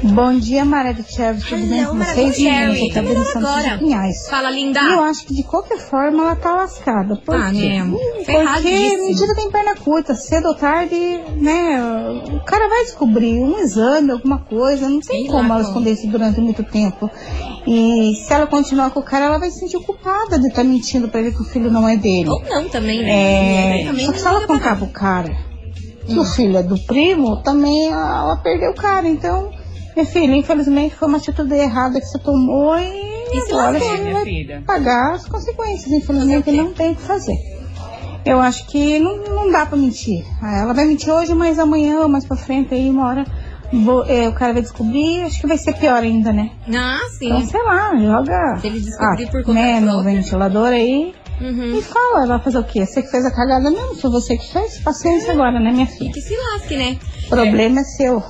Bom 0.00 0.38
dia, 0.38 0.64
Mara 0.64 0.92
de 0.94 1.02
Cherry, 1.02 1.40
tudo 1.40 1.66
bem 1.66 1.84
com 1.84 1.96
vocês? 1.98 2.36
de 2.36 2.42
Cherry. 2.42 2.88
Eu 2.88 2.94
tô 2.94 3.02
vendo 3.02 3.24
Santos 3.24 3.48
Agora. 3.48 3.78
Pinhais. 3.88 4.28
Fala, 4.28 4.50
linda. 4.50 4.80
E 4.82 4.92
eu 4.92 5.02
acho 5.02 5.24
que 5.24 5.34
de 5.34 5.42
qualquer 5.42 5.78
forma 5.78 6.22
ela 6.24 6.36
tá 6.36 6.54
lascada. 6.54 7.16
Por 7.16 7.34
Ah, 7.34 7.50
quê? 7.50 7.68
né? 7.68 7.82
Hum. 7.84 7.96
Porque 8.26 8.96
mentira 8.98 9.34
tem 9.34 9.50
perna 9.50 9.74
curta, 9.76 10.14
cedo 10.14 10.48
ou 10.48 10.54
tarde, 10.54 10.96
né? 11.36 11.80
O 12.34 12.44
cara 12.44 12.68
vai 12.68 12.84
descobrir 12.84 13.40
um 13.40 13.58
exame, 13.60 14.10
alguma 14.12 14.38
coisa. 14.40 14.88
Não 14.88 15.00
tem 15.00 15.22
Sei 15.22 15.26
como 15.28 15.52
ela 15.52 15.62
esconder 15.62 15.92
isso 15.92 16.06
durante 16.08 16.40
muito 16.40 16.62
tempo. 16.64 17.10
E 17.66 18.14
se 18.26 18.32
ela 18.32 18.46
continuar 18.46 18.90
com 18.90 19.00
o 19.00 19.02
cara, 19.02 19.24
ela 19.26 19.38
vai 19.38 19.50
se 19.50 19.60
sentir 19.60 19.78
culpada 19.80 20.38
de 20.38 20.48
estar 20.48 20.64
mentindo 20.64 21.08
pra 21.08 21.20
ele 21.20 21.32
que 21.32 21.40
o 21.40 21.44
filho 21.44 21.70
não 21.70 21.88
é 21.88 21.96
dele. 21.96 22.28
Ou 22.28 22.42
não 22.44 22.68
também, 22.68 23.02
né? 23.02 23.80
É, 23.82 23.86
Também 23.86 24.04
só 24.06 24.12
que 24.12 24.20
se 24.20 24.26
ela 24.26 24.46
contar 24.46 24.76
pro 24.76 24.86
cara 24.88 25.34
que 26.06 26.18
o 26.18 26.24
filho 26.24 26.56
é 26.56 26.62
do 26.62 26.78
primo, 26.86 27.42
também 27.42 27.88
ela 27.90 28.36
perdeu 28.42 28.70
o 28.70 28.74
cara. 28.74 29.06
Então, 29.08 29.50
minha 29.94 30.06
filha, 30.06 30.34
infelizmente 30.36 30.94
foi 30.94 31.08
uma 31.08 31.18
atitude 31.18 31.54
errada 31.54 32.00
que 32.00 32.06
você 32.06 32.18
tomou 32.18 32.78
e, 32.78 33.17
E 33.32 33.40
se 33.42 33.52
agora 33.52 33.78
você 33.78 34.12
vai 34.12 34.24
filha. 34.24 34.62
pagar 34.66 35.12
as 35.12 35.26
consequências. 35.26 35.90
Infelizmente, 35.92 36.44
quê? 36.44 36.52
não 36.52 36.72
tem 36.72 36.92
o 36.92 36.96
que 36.96 37.02
fazer. 37.02 37.36
Eu 38.24 38.40
acho 38.40 38.66
que 38.66 38.98
não, 38.98 39.16
não 39.18 39.50
dá 39.50 39.64
pra 39.64 39.76
mentir. 39.76 40.24
Ah, 40.42 40.58
Ela 40.60 40.74
vai 40.74 40.84
mentir 40.84 41.10
hoje, 41.12 41.34
mas 41.34 41.58
amanhã 41.58 42.00
ou 42.00 42.08
mais 42.08 42.26
pra 42.26 42.36
frente, 42.36 42.74
aí 42.74 42.90
uma 42.90 43.06
hora 43.08 43.24
vou- 43.72 44.04
é, 44.04 44.28
o 44.28 44.32
cara 44.32 44.52
vai 44.52 44.60
descobrir. 44.62 45.22
Acho 45.22 45.40
que 45.40 45.46
vai 45.46 45.56
ser 45.56 45.72
pior 45.74 46.02
ainda, 46.02 46.32
né? 46.32 46.50
Ah, 46.74 46.98
sim. 47.18 47.26
Então, 47.26 47.46
sei 47.46 47.62
lá, 47.62 47.96
joga 47.96 48.56
Se 48.60 48.66
ele 48.66 48.80
descobrir 48.80 49.24
ah, 49.24 49.30
por 49.30 49.42
conta 49.44 49.60
né, 49.60 49.80
no 49.80 50.02
ventilador 50.02 50.68
aí 50.68 51.14
Uhum. 51.40 51.78
e 51.78 51.82
fala, 51.82 52.26
vai 52.26 52.38
fazer 52.40 52.58
o 52.58 52.64
quê? 52.64 52.84
Você 52.86 53.02
que 53.02 53.10
fez 53.10 53.24
a 53.24 53.30
cagada 53.30 53.70
mesmo? 53.70 53.94
Foi 53.96 54.10
você 54.10 54.36
que 54.36 54.52
fez? 54.52 54.78
Paciência 54.80 55.32
agora, 55.32 55.58
né, 55.60 55.70
minha 55.72 55.86
filha? 55.86 56.12
que 56.12 56.20
se 56.20 56.34
lasque, 56.36 56.76
né? 56.76 56.96
O 57.26 57.28
problema 57.28 57.80
é, 57.80 57.84
seu. 57.84 58.22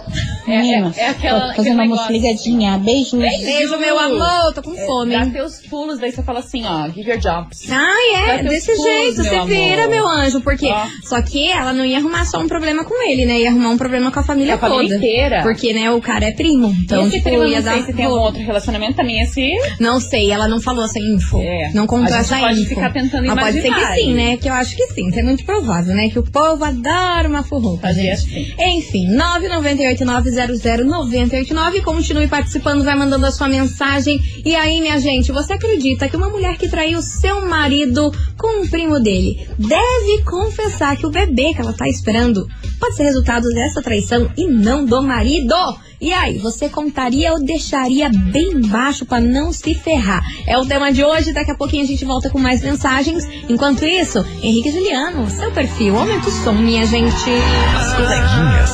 É- 0.49 0.55
é- 0.57 0.93
é 0.97 1.09
aquela- 1.11 1.49
tô 1.51 1.57
fazendo 1.57 1.81
almoço 1.81 2.11
negócio. 2.11 2.13
ligadinha. 2.13 2.79
Beijo. 2.79 3.17
Beijo, 3.17 3.79
meu 3.79 3.97
amor. 3.99 4.53
Tô 4.55 4.61
com 4.63 4.75
fome. 4.75 5.13
Dá 5.13 5.25
teus 5.27 5.61
pulos, 5.69 6.01
daí 6.01 6.11
você 6.11 6.21
fala 6.23 6.41
assim, 6.41 6.65
ó, 6.67 6.89
give 6.89 7.09
your 7.09 7.19
jobs. 7.21 7.71
Ai, 7.71 8.39
é, 8.39 8.43
desse 8.43 8.73
pulos, 8.75 8.83
jeito, 8.83 9.17
você 9.23 9.35
amor. 9.37 9.47
vira, 9.47 9.87
meu 9.89 10.07
anjo, 10.09 10.41
porque 10.41 10.67
Ó. 10.67 10.87
só 11.05 11.23
que 11.23 11.49
ela 11.51 11.73
não 11.73 11.85
ia 11.85 11.99
arrumar 11.99 12.25
só 12.25 12.41
um 12.41 12.49
problema 12.49 12.85
com 12.85 13.09
ele, 13.09 13.25
né? 13.25 13.39
Ia 13.41 13.51
arrumar 13.51 13.71
um 13.71 13.79
problema 13.79 14.11
com 14.11 14.19
a 14.19 14.23
família 14.25 14.55
A 14.55 14.59
família 14.59 14.83
toda. 14.85 14.97
inteira. 14.97 15.43
Porque, 15.43 15.73
né, 15.73 15.91
o 15.93 16.01
cara 16.01 16.25
é 16.27 16.33
primo. 16.33 16.75
Então, 16.83 17.03
esse 17.03 17.19
tipo, 17.19 17.29
primo, 17.29 17.45
ia 17.45 17.59
não 17.59 17.65
dar 17.65 17.75
sei 17.75 17.83
se 17.85 17.93
tem 17.93 18.05
algum 18.07 18.19
outro 18.19 18.41
relacionamento 18.43 18.95
também, 18.97 19.21
esse... 19.23 19.49
Não 19.79 20.01
sei, 20.01 20.33
ela 20.33 20.49
não 20.49 20.61
falou 20.61 20.85
essa 20.85 20.99
info. 20.99 21.39
É. 21.41 21.71
Não 21.73 21.87
contou 21.87 22.07
A 22.15 22.23
gente 22.23 22.33
essa 22.33 22.39
pode 22.41 22.61
info. 22.63 22.69
ficar 22.71 22.91
tentando 22.99 23.27
Mas 23.27 23.39
pode 23.39 23.63
ser 23.63 23.73
que 23.73 23.87
sim, 23.95 24.13
né? 24.15 24.37
Que 24.37 24.49
eu 24.49 24.53
acho 24.53 24.75
que 24.75 24.89
sim. 24.89 25.07
Isso 25.09 25.19
é 25.19 25.23
muito 25.23 25.45
provável, 25.45 25.95
né? 25.95 26.11
Que 26.11 26.19
o 26.19 26.23
povo 26.23 26.65
adora 26.65 27.29
uma 27.29 27.45
furruca, 27.45 27.89
Fazia 27.89 28.17
gente. 28.17 28.23
assim. 28.29 28.55
Enfim, 28.79 29.07
998900989. 29.17 31.83
Continue 31.83 32.29
participando, 32.29 32.85
vai 32.85 32.97
mandando 32.97 33.27
a 33.27 33.31
sua 33.31 33.49
mensagem. 33.49 34.19
E 34.45 34.55
aí, 34.55 34.81
minha 34.81 34.99
gente, 34.99 35.31
você 35.33 35.55
acredita 35.55 36.09
que 36.09 36.17
uma 36.17 36.29
mulher 36.29 36.57
que 36.57 36.69
traiu 36.69 37.03
seu 37.03 37.45
marido 37.47 38.13
com 38.37 38.63
um 38.63 38.69
primo 38.69 39.01
dele 39.01 39.49
deve 39.59 40.23
confessar 40.25 40.97
que 40.97 41.07
o 41.07 41.11
bebê 41.11 41.53
que 41.55 41.61
ela 41.61 41.73
tá 41.73 41.89
esperando 41.89 42.47
pode 42.81 42.97
ser 42.97 43.05
resultado 43.05 43.49
dessa 43.51 43.81
traição 43.83 44.31
e 44.37 44.47
não 44.47 44.85
do 44.85 45.01
marido? 45.03 45.55
E 46.01 46.13
aí, 46.13 46.39
você 46.39 46.69
contaria 46.69 47.33
ou 47.33 47.43
deixaria 47.43 48.09
bem 48.09 48.61
baixo 48.61 49.05
pra 49.05 49.21
não 49.21 49.53
se 49.53 49.75
ferrar? 49.75 50.23
É 50.47 50.57
o 50.57 50.65
tema 50.65 50.93
de 50.93 51.05
hoje, 51.05 51.33
daqui 51.33 51.51
a 51.51 51.57
pouquinho 51.57 51.83
a 51.83 51.87
gente 51.87 52.05
volta 52.05 52.31
com 52.31 52.39
mais 52.39 52.63
mensagens. 52.63 53.25
Enquanto 53.49 53.85
isso, 53.85 54.25
Henrique 54.43 54.71
Juliano, 54.71 55.29
seu 55.29 55.51
perfil, 55.51 55.99
aumenta 55.99 56.29
o 56.29 56.31
som, 56.31 56.53
minha 56.53 56.87
gente. 56.87 57.31
As 57.77 57.95
coleguinhas. 57.95 58.71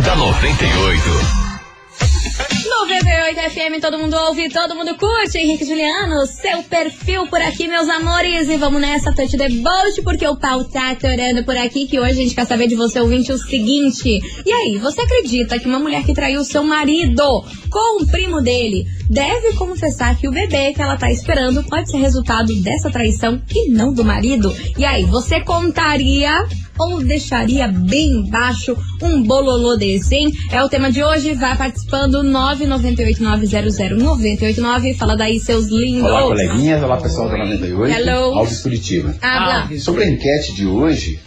da 0.04 0.16
98. 0.16 1.37
98 2.88 3.50
FM, 3.50 3.82
todo 3.82 3.98
mundo 3.98 4.16
ouve, 4.16 4.48
todo 4.48 4.74
mundo 4.74 4.96
curte. 4.96 5.36
Henrique 5.36 5.66
Juliano, 5.66 6.24
seu 6.26 6.62
perfil 6.62 7.26
por 7.26 7.38
aqui, 7.38 7.68
meus 7.68 7.86
amores. 7.86 8.48
E 8.48 8.56
vamos 8.56 8.80
nessa, 8.80 9.12
touch 9.12 9.36
the 9.36 9.50
boat, 9.50 10.00
porque 10.02 10.26
o 10.26 10.34
pau 10.34 10.64
tá 10.64 10.92
atorando 10.92 11.44
por 11.44 11.54
aqui. 11.54 11.86
Que 11.86 12.00
hoje 12.00 12.12
a 12.12 12.14
gente 12.14 12.34
quer 12.34 12.46
saber 12.46 12.66
de 12.66 12.74
você, 12.74 12.98
ouvinte, 12.98 13.30
o 13.30 13.36
seguinte. 13.36 14.18
E 14.46 14.50
aí, 14.50 14.78
você 14.78 15.02
acredita 15.02 15.58
que 15.58 15.68
uma 15.68 15.78
mulher 15.78 16.02
que 16.02 16.14
traiu 16.14 16.42
seu 16.44 16.64
marido 16.64 17.44
com 17.68 18.02
o 18.02 18.06
primo 18.06 18.40
dele 18.40 18.86
deve 19.10 19.52
confessar 19.56 20.16
que 20.16 20.26
o 20.26 20.32
bebê 20.32 20.72
que 20.72 20.80
ela 20.80 20.96
tá 20.96 21.10
esperando 21.10 21.62
pode 21.64 21.90
ser 21.90 21.98
resultado 21.98 22.54
dessa 22.62 22.90
traição 22.90 23.38
e 23.54 23.68
não 23.68 23.92
do 23.92 24.02
marido? 24.02 24.50
E 24.78 24.84
aí, 24.86 25.04
você 25.04 25.42
contaria 25.42 26.42
ou 26.78 27.02
deixaria 27.02 27.68
bem 27.68 28.24
baixo 28.30 28.76
um 29.02 29.22
bololô 29.22 29.76
desse, 29.76 30.14
hein? 30.14 30.32
É 30.50 30.62
o 30.62 30.68
tema 30.68 30.90
de 30.90 31.02
hoje, 31.02 31.34
vai 31.34 31.56
participando 31.56 32.22
998900989. 32.82 34.96
Fala 34.96 35.16
daí, 35.16 35.38
seus 35.40 35.66
lindos. 35.68 36.04
Olá, 36.10 36.22
coleguinhas. 36.22 36.82
Olá, 36.82 36.96
pessoal 36.98 37.28
da 37.28 37.36
98. 37.38 37.94
Hello. 37.94 38.38
Alves 38.38 38.60
Curitiba. 38.60 39.14
Habla. 39.20 39.68
Sobre 39.78 40.04
a 40.04 40.10
enquete 40.10 40.54
de 40.54 40.66
hoje, 40.66 41.18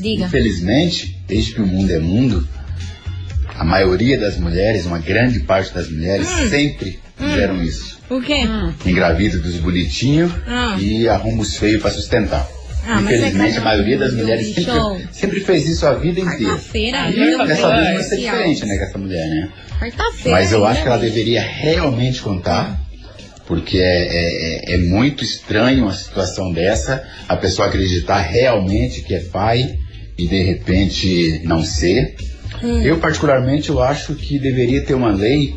Diga. 0.00 0.26
infelizmente, 0.26 1.16
desde 1.26 1.54
que 1.54 1.62
o 1.62 1.66
mundo 1.66 1.90
é 1.90 1.98
mundo, 1.98 2.46
a 3.56 3.64
maioria 3.64 4.18
das 4.18 4.38
mulheres, 4.38 4.86
uma 4.86 4.98
grande 4.98 5.40
parte 5.40 5.74
das 5.74 5.90
mulheres, 5.90 6.28
Hum. 6.28 6.48
sempre 6.48 6.98
fizeram 7.16 7.62
isso. 7.62 7.98
O 8.08 8.20
quê? 8.22 8.44
Engravida 8.86 9.38
dos 9.38 9.56
bonitinhos 9.56 10.30
Ah. 10.46 10.76
e 10.80 11.08
arruma 11.08 11.42
os 11.42 11.56
feios 11.56 11.82
para 11.82 11.90
sustentar. 11.90 12.48
Ah, 12.90 12.98
é 13.00 13.02
Infelizmente, 13.02 13.54
cada 13.56 13.60
a 13.60 13.64
maioria 13.64 13.98
das 13.98 14.14
mulheres 14.14 14.54
sempre, 14.54 15.08
sempre 15.12 15.40
fez 15.40 15.68
isso 15.68 15.86
a 15.86 15.92
vida 15.94 16.20
inteira. 16.20 16.52
Quarta-feira, 16.54 17.10
E 17.10 17.46
dessa 17.46 17.76
vez 17.76 17.94
vai 17.94 18.02
ser 18.02 18.16
diferente, 18.16 18.64
né, 18.66 18.78
com 18.78 18.84
essa 18.84 18.98
mulher, 18.98 19.28
né? 19.28 19.48
Quarta-feira. 19.78 20.30
Mas 20.38 20.52
eu 20.52 20.64
acho 20.64 20.80
que 20.82 20.88
ela 20.88 20.96
deveria 20.96 21.42
realmente 21.42 22.22
contar, 22.22 22.80
porque 23.46 23.76
é, 23.76 23.82
é- 23.82 24.72
é- 24.72 24.74
é 24.74 24.78
muito 24.78 25.22
estranho 25.22 25.82
uma 25.84 25.92
situação 25.94 26.50
dessa, 26.50 27.06
a 27.28 27.36
pessoa 27.36 27.68
acreditar 27.68 28.20
realmente 28.20 29.02
que 29.02 29.14
é 29.14 29.20
pai 29.20 29.76
e 30.16 30.26
de 30.26 30.42
repente 30.42 31.42
não 31.44 31.62
ser. 31.62 32.14
Hum. 32.62 32.80
Eu 32.82 32.98
particularmente 32.98 33.68
eu 33.68 33.82
acho 33.82 34.14
que 34.14 34.38
deveria 34.38 34.82
ter 34.82 34.94
uma 34.94 35.12
lei 35.12 35.54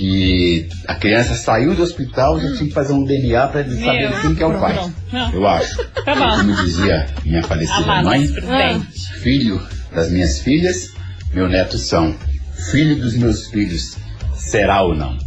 que 0.00 0.66
a 0.88 0.94
criança 0.94 1.34
saiu 1.34 1.74
do 1.74 1.82
hospital 1.82 2.38
e 2.38 2.40
já 2.40 2.56
tinha 2.56 2.68
que 2.68 2.72
fazer 2.74 2.94
um 2.94 3.04
DNA 3.04 3.48
para 3.48 3.64
saber 3.64 4.08
Meu, 4.08 4.20
quem 4.22 4.34
que 4.34 4.42
é 4.42 4.46
o 4.46 4.58
pai. 4.58 4.72
pronto. 4.72 4.94
Não. 5.12 5.32
Eu 5.34 5.46
acho. 5.46 5.84
Tá 6.06 6.14
bom. 6.14 6.36
Como 6.38 6.56
dizia 6.64 7.06
minha 7.22 7.42
falecida 7.42 8.02
mãe, 8.02 8.26
presidente. 8.26 9.12
filho 9.18 9.60
das 9.94 10.10
minhas 10.10 10.38
filhas, 10.40 10.88
meu 11.34 11.50
neto 11.50 11.76
são. 11.76 12.16
Filho 12.70 12.96
dos 12.96 13.14
meus 13.14 13.48
filhos, 13.48 13.98
será 14.34 14.82
ou 14.82 14.94
não? 14.94 15.18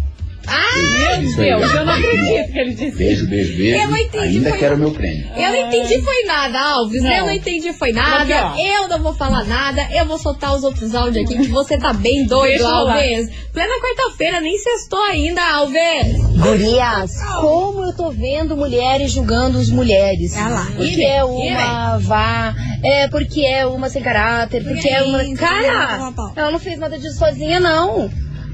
Ah, 0.45 1.17
Meu 1.21 1.35
Deus, 1.35 1.73
eu 1.73 1.85
não 1.85 1.93
acredito 1.93 2.51
que 2.51 2.59
ele 2.59 2.73
disse 2.73 2.97
Beijo, 2.97 3.27
beijo, 3.27 3.57
beijo. 3.57 3.75
Eu 3.77 3.89
não 3.89 3.97
entendi, 3.97 4.25
Ainda 4.37 4.49
foi- 4.49 4.59
quero 4.59 4.77
meu 4.77 4.91
prêmio. 4.91 5.25
Eu 5.37 5.49
não 5.51 5.67
entendi 5.67 6.01
foi 6.01 6.23
nada, 6.25 6.59
Alves. 6.59 7.01
Não. 7.01 7.11
Eu 7.11 7.25
não 7.27 7.33
entendi 7.33 7.73
foi 7.73 7.91
nada. 7.93 8.39
Aqui, 8.49 8.67
eu 8.67 8.87
não 8.89 9.01
vou 9.01 9.13
falar 9.13 9.45
nada. 9.45 9.87
Eu 9.91 10.05
vou 10.05 10.17
soltar 10.19 10.53
os 10.53 10.63
outros 10.63 10.93
áudios 10.93 11.25
aqui, 11.25 11.37
que 11.41 11.47
você 11.47 11.77
tá 11.77 11.93
bem 11.93 12.25
doido. 12.27 12.65
Alves. 12.65 13.29
Plena 13.53 13.73
quarta-feira, 13.79 14.41
nem 14.41 14.57
sextou 14.57 15.01
ainda, 15.03 15.41
Alves. 15.41 16.17
Gurias, 16.37 17.15
como 17.39 17.83
eu 17.85 17.95
tô 17.95 18.09
vendo 18.11 18.57
mulheres 18.57 19.11
julgando 19.11 19.57
as 19.59 19.69
mulheres. 19.69 20.35
Ah 20.35 20.49
lá. 20.49 20.67
Porque 20.75 21.01
E 21.01 21.05
é 21.05 21.23
uma 21.23 21.97
vá, 21.99 22.53
é 22.83 23.07
porque 23.07 23.45
é 23.45 23.65
uma 23.65 23.89
sem 23.89 24.01
caráter, 24.01 24.63
porque 24.63 24.89
é 24.89 25.03
uma. 25.03 25.23
Cara, 25.35 26.11
ela 26.35 26.51
não 26.51 26.59
fez 26.59 26.77
nada 26.79 26.97
disso 26.99 27.17
sozinha, 27.17 27.59
não. 27.59 28.09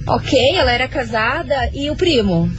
Ok, 0.07 0.55
ela 0.55 0.71
era 0.71 0.87
casada 0.87 1.69
e 1.73 1.89
o 1.89 1.95
primo. 1.95 2.49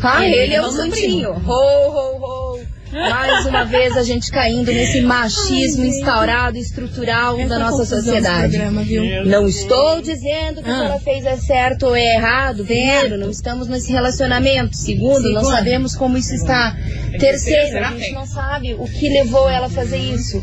Tá? 0.00 0.24
Ele 0.24 0.34
Ele, 0.36 0.54
é 0.54 0.62
o 0.62 0.70
santinho. 0.70 1.30
Ho, 1.30 1.50
ho, 1.50 2.54
ho. 2.54 2.60
Mais 2.90 3.44
uma 3.44 3.64
vez 3.64 3.94
a 3.98 4.02
gente 4.02 4.30
caindo 4.30 4.72
nesse 4.72 5.02
machismo 5.02 5.84
instaurado, 5.84 6.56
estrutural 6.56 7.36
da 7.36 7.42
Essa 7.42 7.58
nossa 7.58 7.70
confusão 7.72 7.98
desse 7.98 8.06
sociedade. 8.06 8.56
programa? 8.56 8.84
Não 9.26 9.46
estou 9.46 10.00
dizendo 10.00 10.62
que 10.62 10.70
o 10.70 10.72
Ah. 10.72 10.76
que 10.78 10.84
ela 10.86 11.00
fez 11.00 11.26
é 11.26 11.36
certo 11.36 11.86
ou 11.88 11.94
é 11.96 12.14
errado. 12.14 12.64
Primeiro, 12.64 13.18
não 13.18 13.28
estamos 13.30 13.68
nesse 13.68 13.92
relacionamento. 13.92 14.74
Segundo, 14.74 15.28
não 15.30 15.40
Segundo. 15.42 15.50
sabemos 15.50 15.94
como 15.94 16.16
isso 16.16 16.32
está. 16.34 16.74
Terceiro, 17.18 17.84
a 17.84 17.90
gente 17.90 18.12
não 18.12 18.24
sabe 18.26 18.72
o 18.72 18.84
que 18.86 19.08
levou 19.10 19.50
ela 19.50 19.66
a 19.66 19.70
fazer 19.70 19.98
isso. 19.98 20.40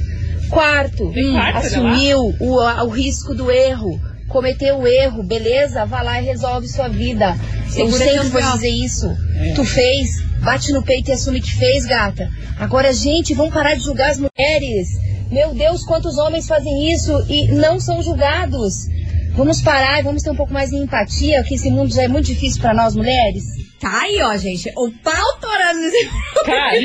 Quarto, 0.50 1.12
quarto, 1.34 1.58
assumiu 1.58 2.36
o, 2.40 2.60
o 2.84 2.90
risco 2.90 3.34
do 3.34 3.50
erro. 3.50 4.00
Cometeu 4.28 4.86
erro, 4.88 5.24
beleza? 5.24 5.86
Vá 5.86 6.02
lá 6.02 6.22
e 6.22 6.26
resolve 6.26 6.68
sua 6.68 6.88
vida. 6.88 7.38
Eu 7.68 7.92
Segura 7.92 8.06
sempre 8.06 8.20
teu 8.20 8.30
vou 8.30 8.52
dizer 8.54 8.70
isso. 8.70 9.08
Tu 9.56 9.64
fez, 9.64 10.22
bate 10.42 10.72
no 10.72 10.84
peito 10.84 11.10
e 11.10 11.14
assume 11.14 11.42
que 11.42 11.52
fez, 11.52 11.86
gata. 11.86 12.30
Agora, 12.60 12.94
gente, 12.94 13.34
vamos 13.34 13.54
parar 13.54 13.76
de 13.76 13.84
julgar 13.84 14.12
as 14.12 14.18
mulheres. 14.18 14.88
Meu 15.32 15.54
Deus, 15.54 15.84
quantos 15.84 16.18
homens 16.18 16.48
fazem 16.48 16.92
isso 16.92 17.12
e 17.28 17.48
não 17.50 17.80
são 17.80 18.02
julgados. 18.02 18.88
Vamos 19.36 19.62
parar 19.62 20.00
e 20.00 20.04
vamos 20.04 20.24
ter 20.24 20.30
um 20.30 20.36
pouco 20.36 20.54
mais 20.54 20.70
de 20.70 20.78
empatia, 20.78 21.44
que 21.44 21.56
esse 21.56 21.70
mundo 21.70 21.94
já 21.94 22.04
é 22.04 22.08
muito 22.08 22.28
difícil 22.28 22.62
para 22.62 22.74
nós 22.74 22.96
mulheres. 22.96 23.65
Tá 23.80 24.02
aí, 24.04 24.22
ó, 24.22 24.36
gente. 24.38 24.70
O 24.78 24.90
pau 25.04 25.40
torando 25.40 25.80
nesse 25.82 26.10
Cara, 26.46 26.76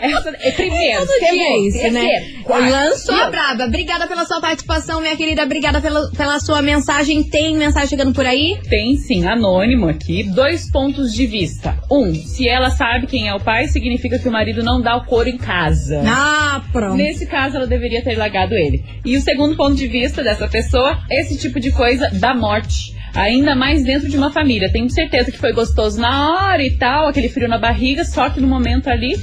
essa 0.00 0.30
é 0.40 0.50
primeiro, 0.52 1.00
Todo 1.00 1.18
dia 1.18 1.42
é 1.42 1.58
isso, 1.66 1.92
né? 1.92 2.42
quarto, 2.44 2.70
Lançou 2.70 3.14
a 3.14 3.30
braba. 3.30 3.64
Obrigada 3.64 4.06
pela 4.06 4.24
sua 4.24 4.40
participação, 4.40 5.00
minha 5.00 5.16
querida. 5.16 5.42
Obrigada 5.42 5.80
pela, 5.80 6.10
pela 6.12 6.38
sua 6.38 6.62
mensagem. 6.62 7.24
Tem 7.24 7.56
mensagem 7.56 7.88
chegando 7.88 8.14
por 8.14 8.24
aí? 8.24 8.58
Tem 8.68 8.96
sim, 8.96 9.26
anônimo 9.26 9.88
aqui. 9.88 10.22
Dois 10.22 10.70
pontos 10.70 11.12
de 11.12 11.26
vista. 11.26 11.78
Um, 11.90 12.14
se 12.14 12.48
ela 12.48 12.70
sabe 12.70 13.06
quem 13.06 13.28
é 13.28 13.34
o 13.34 13.40
pai, 13.40 13.66
significa 13.68 14.18
que 14.18 14.28
o 14.28 14.32
marido 14.32 14.62
não 14.62 14.80
dá 14.80 14.96
o 14.96 15.04
couro 15.04 15.28
em 15.28 15.38
casa. 15.38 16.02
Ah, 16.06 16.62
pronto. 16.72 16.96
Nesse 16.96 17.26
caso, 17.26 17.56
ela 17.56 17.66
deveria 17.66 18.02
ter 18.04 18.16
largado 18.16 18.54
ele. 18.54 18.84
E 19.04 19.16
o 19.16 19.20
segundo 19.20 19.56
ponto 19.56 19.74
de 19.74 19.86
vista 19.88 20.22
dessa 20.22 20.46
pessoa, 20.46 20.98
esse 21.10 21.36
tipo 21.38 21.58
de 21.58 21.72
coisa 21.72 22.08
dá 22.12 22.34
morte. 22.34 22.99
Ainda 23.14 23.54
mais 23.54 23.84
dentro 23.84 24.08
de 24.08 24.16
uma 24.16 24.32
família. 24.32 24.70
Tenho 24.70 24.88
certeza 24.90 25.30
que 25.30 25.38
foi 25.38 25.52
gostoso 25.52 26.00
na 26.00 26.30
hora 26.30 26.62
e 26.62 26.76
tal, 26.76 27.08
aquele 27.08 27.28
frio 27.28 27.48
na 27.48 27.58
barriga, 27.58 28.04
só 28.04 28.30
que 28.30 28.40
no 28.40 28.46
momento 28.46 28.88
ali 28.88 29.14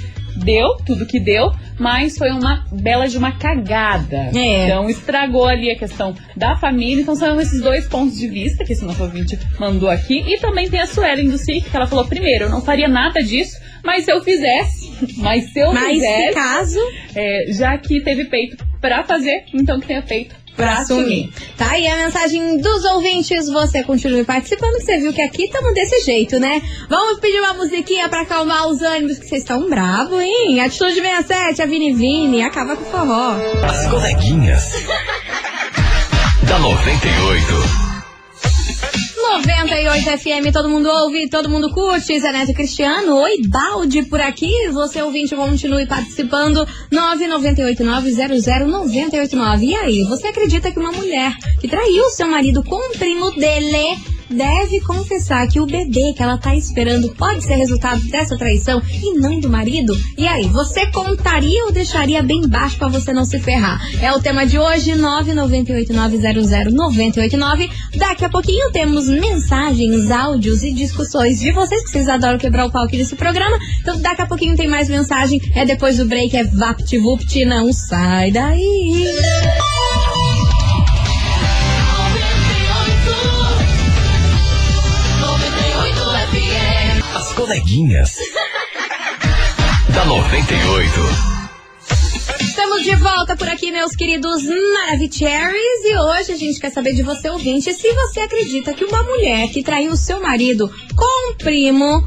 deu 0.44 0.78
tudo 0.86 1.06
que 1.06 1.20
deu, 1.20 1.52
mas 1.80 2.18
foi 2.18 2.30
uma 2.30 2.66
bela 2.72 3.08
de 3.08 3.18
uma 3.18 3.32
cagada. 3.32 4.30
É. 4.36 4.66
Então 4.66 4.90
estragou 4.90 5.48
ali 5.48 5.72
a 5.72 5.76
questão 5.76 6.16
da 6.36 6.56
família. 6.56 7.02
Então 7.02 7.16
são 7.16 7.40
esses 7.40 7.62
dois 7.62 7.88
pontos 7.88 8.18
de 8.18 8.28
vista 8.28 8.64
que 8.64 8.74
esse 8.74 8.86
nosso 8.86 9.02
ouvinte 9.04 9.38
mandou 9.60 9.90
aqui. 9.90 10.24
E 10.28 10.38
também 10.38 10.70
tem 10.70 10.80
a 10.80 10.88
Suelen 10.88 11.30
do 11.30 11.38
SIC, 11.38 11.70
que 11.70 11.76
ela 11.76 11.88
falou: 11.88 12.06
primeiro, 12.06 12.46
eu 12.46 12.50
não 12.50 12.62
faria 12.62 12.88
nada 12.88 13.22
disso, 13.24 13.58
mas 13.84 14.06
se 14.06 14.12
eu 14.12 14.24
fizesse, 14.24 14.92
mas 15.18 15.52
se 15.52 15.60
eu 15.60 15.74
Mas 15.74 15.94
fizesse. 15.94 16.28
se 16.28 16.34
caso. 16.34 16.80
É, 17.16 17.52
já 17.54 17.78
que 17.78 18.02
teve 18.02 18.26
peito 18.26 18.58
pra 18.80 19.04
fazer, 19.04 19.46
então 19.54 19.80
que 19.80 19.88
tenha 19.88 20.02
peito 20.02 20.36
pra, 20.58 20.80
assumir. 20.80 21.32
Tá 21.56 21.72
aí 21.72 21.88
a 21.88 21.96
mensagem 21.96 22.58
dos 22.58 22.84
ouvintes. 22.84 23.48
Você 23.48 23.84
continue 23.84 24.26
participando, 24.26 24.76
que 24.78 24.84
você 24.84 24.98
viu 24.98 25.14
que 25.14 25.22
aqui 25.22 25.44
estamos 25.44 25.74
desse 25.74 26.04
jeito, 26.04 26.40
né? 26.40 26.62
Vamos 26.90 27.20
pedir 27.20 27.40
uma 27.40 27.54
musiquinha 27.54 28.10
pra 28.10 28.22
acalmar 28.22 28.68
os 28.68 28.82
ânimos, 28.82 29.20
que 29.20 29.28
vocês 29.28 29.44
estão 29.44 29.70
bravos, 29.70 30.20
hein? 30.20 30.60
Atitude 30.60 30.96
67, 30.96 31.62
a 31.62 31.66
Vini 31.66 31.94
Vini, 31.94 32.42
acaba 32.42 32.76
com 32.76 32.84
o 32.84 32.92
forró. 32.92 33.36
As 33.64 33.88
coleguinhas. 33.88 34.64
da 36.44 36.60
98. 36.60 37.87
98 39.28 40.18
FM, 40.20 40.54
todo 40.54 40.70
mundo 40.70 40.88
ouve, 40.90 41.28
todo 41.30 41.50
mundo 41.50 41.70
curte. 41.72 42.18
Zé 42.18 42.32
Neto 42.32 42.52
e 42.52 42.54
Cristiano, 42.54 43.18
oi, 43.18 43.42
balde 43.48 44.04
por 44.04 44.22
aqui. 44.22 44.70
Você 44.72 45.02
ouvinte, 45.02 45.36
continue 45.36 45.86
participando. 45.86 46.66
998900989. 46.92 49.64
E 49.64 49.76
aí, 49.76 50.04
você 50.04 50.28
acredita 50.28 50.72
que 50.72 50.80
uma 50.80 50.94
mulher 50.94 51.36
que 51.60 51.68
traiu 51.68 52.06
seu 52.12 52.28
marido 52.28 52.64
com 52.64 52.78
um 52.78 52.92
primo 52.98 53.32
dele 53.32 53.98
deve 54.30 54.80
confessar 54.82 55.48
que 55.48 55.60
o 55.60 55.66
bebê 55.66 56.14
que 56.16 56.22
ela 56.22 56.38
tá 56.38 56.56
esperando 56.56 57.10
pode 57.16 57.44
ser 57.44 57.56
resultado 57.56 58.00
dessa 58.08 58.38
traição 58.38 58.80
e 59.02 59.18
não 59.20 59.40
do 59.40 59.50
marido? 59.50 60.00
E 60.18 60.28
aí, 60.28 60.48
você 60.48 60.86
contaria 60.92 61.66
ou 61.66 61.72
deixaria 61.72 62.22
bem 62.22 62.48
baixo 62.48 62.78
pra 62.78 62.88
você 62.88 63.12
não 63.14 63.26
se 63.26 63.40
ferrar? 63.40 63.82
É 64.02 64.14
o 64.14 64.20
tema 64.20 64.46
de 64.46 64.60
hoje, 64.60 64.92
998900989. 64.94 67.70
Daqui 67.96 68.26
a 68.26 68.30
pouquinho 68.30 68.72
temos 68.72 69.08
mensagens, 69.08 70.12
áudios 70.12 70.62
e 70.64 70.74
discussões 70.74 71.40
de 71.40 71.52
vocês, 71.52 71.84
que 71.84 71.90
vocês 71.90 72.08
adoram 72.08 72.38
quebrar 72.38 72.66
o 72.66 72.72
pau 72.72 72.84
aqui 72.84 72.98
nesse 72.98 73.16
programa. 73.16 73.58
Então 73.82 74.00
daqui 74.02 74.22
a 74.22 74.28
pouquinho 74.28 74.56
tem 74.56 74.68
mais 74.68 74.88
mensagem. 74.90 75.40
É 75.56 75.66
depois 75.66 75.98
do 75.98 76.06
break, 76.06 76.36
é 76.36 76.44
VaptVupt, 76.44 77.46
não 77.46 77.72
sai 77.74 78.32
daí. 78.32 79.08
Coleguinhas. 87.48 88.18
da 89.94 90.04
98. 90.04 90.92
Estamos 92.42 92.84
de 92.84 92.94
volta 92.96 93.38
por 93.38 93.48
aqui, 93.48 93.72
meus 93.72 93.96
queridos 93.96 94.44
Maravicheries. 94.44 95.86
E 95.86 95.98
hoje 95.98 96.34
a 96.34 96.36
gente 96.36 96.60
quer 96.60 96.72
saber 96.72 96.94
de 96.94 97.04
você, 97.04 97.30
ouvinte, 97.30 97.74
se 97.74 97.94
você 97.94 98.20
acredita 98.20 98.74
que 98.74 98.84
uma 98.84 99.02
mulher 99.02 99.48
que 99.48 99.64
traiu 99.64 99.94
o 99.94 99.98
seu 99.98 100.22
marido 100.22 100.70
com 100.94 101.32
um 101.32 101.38
primo 101.38 102.06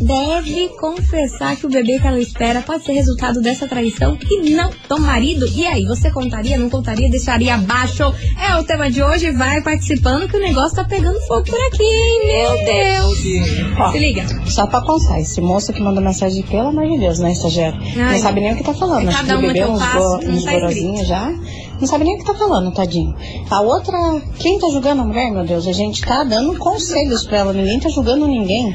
deve 0.00 0.68
confessar 0.80 1.56
que 1.56 1.66
o 1.66 1.70
bebê 1.70 1.98
que 1.98 2.06
ela 2.06 2.20
espera 2.20 2.62
pode 2.62 2.84
ser 2.84 2.92
resultado 2.92 3.40
dessa 3.40 3.66
traição 3.66 4.18
e 4.30 4.50
não 4.50 4.70
do 4.88 5.00
marido. 5.00 5.46
E 5.54 5.66
aí, 5.66 5.84
você 5.84 6.10
contaria, 6.10 6.58
não 6.58 6.68
contaria, 6.68 7.08
deixaria 7.10 7.54
abaixo? 7.54 8.02
É 8.40 8.56
o 8.56 8.64
tema 8.64 8.90
de 8.90 9.02
hoje, 9.02 9.30
vai 9.32 9.60
participando 9.62 10.28
que 10.28 10.36
o 10.36 10.40
negócio 10.40 10.76
tá 10.76 10.84
pegando 10.84 11.18
fogo 11.26 11.44
por 11.44 11.60
aqui, 11.66 11.82
hein? 11.82 12.20
Meu 12.26 12.64
Deus! 12.64 13.78
Ó, 13.78 13.92
Se 13.92 13.98
liga. 13.98 14.26
Só 14.46 14.66
pra 14.66 14.80
constar, 14.82 15.20
esse 15.20 15.40
moço 15.40 15.72
que 15.72 15.80
mandou 15.80 16.02
mensagem, 16.02 16.42
pelo 16.42 16.68
amor 16.68 16.86
de 16.88 16.98
Deus, 16.98 17.18
né, 17.18 17.32
estagiário? 17.32 17.80
Ai. 17.96 18.14
não 18.14 18.18
sabe 18.18 18.40
nem 18.40 18.52
o 18.52 18.56
que 18.56 18.64
tá 18.64 18.74
falando. 18.74 19.08
É 19.08 19.12
Acho 19.12 19.24
que 19.24 19.36
bebeu 19.36 19.66
eu 19.66 19.72
uns, 19.72 19.78
passo, 19.78 19.98
go, 19.98 20.30
uns 20.30 20.44
tá 20.44 21.04
já. 21.04 21.34
Não 21.80 21.86
sabe 21.86 22.04
nem 22.04 22.14
o 22.14 22.18
que 22.18 22.24
tá 22.24 22.34
falando, 22.34 22.72
tadinho. 22.72 23.14
A 23.50 23.60
outra, 23.60 23.96
quem 24.38 24.58
tá 24.58 24.68
julgando 24.70 25.02
a 25.02 25.04
mulher, 25.04 25.30
meu 25.30 25.44
Deus? 25.44 25.66
A 25.66 25.72
gente 25.72 26.02
tá 26.02 26.24
dando 26.24 26.56
conselhos 26.58 27.24
pra 27.24 27.38
ela, 27.38 27.52
ninguém 27.52 27.80
tá 27.80 27.88
julgando 27.88 28.26
ninguém. 28.26 28.74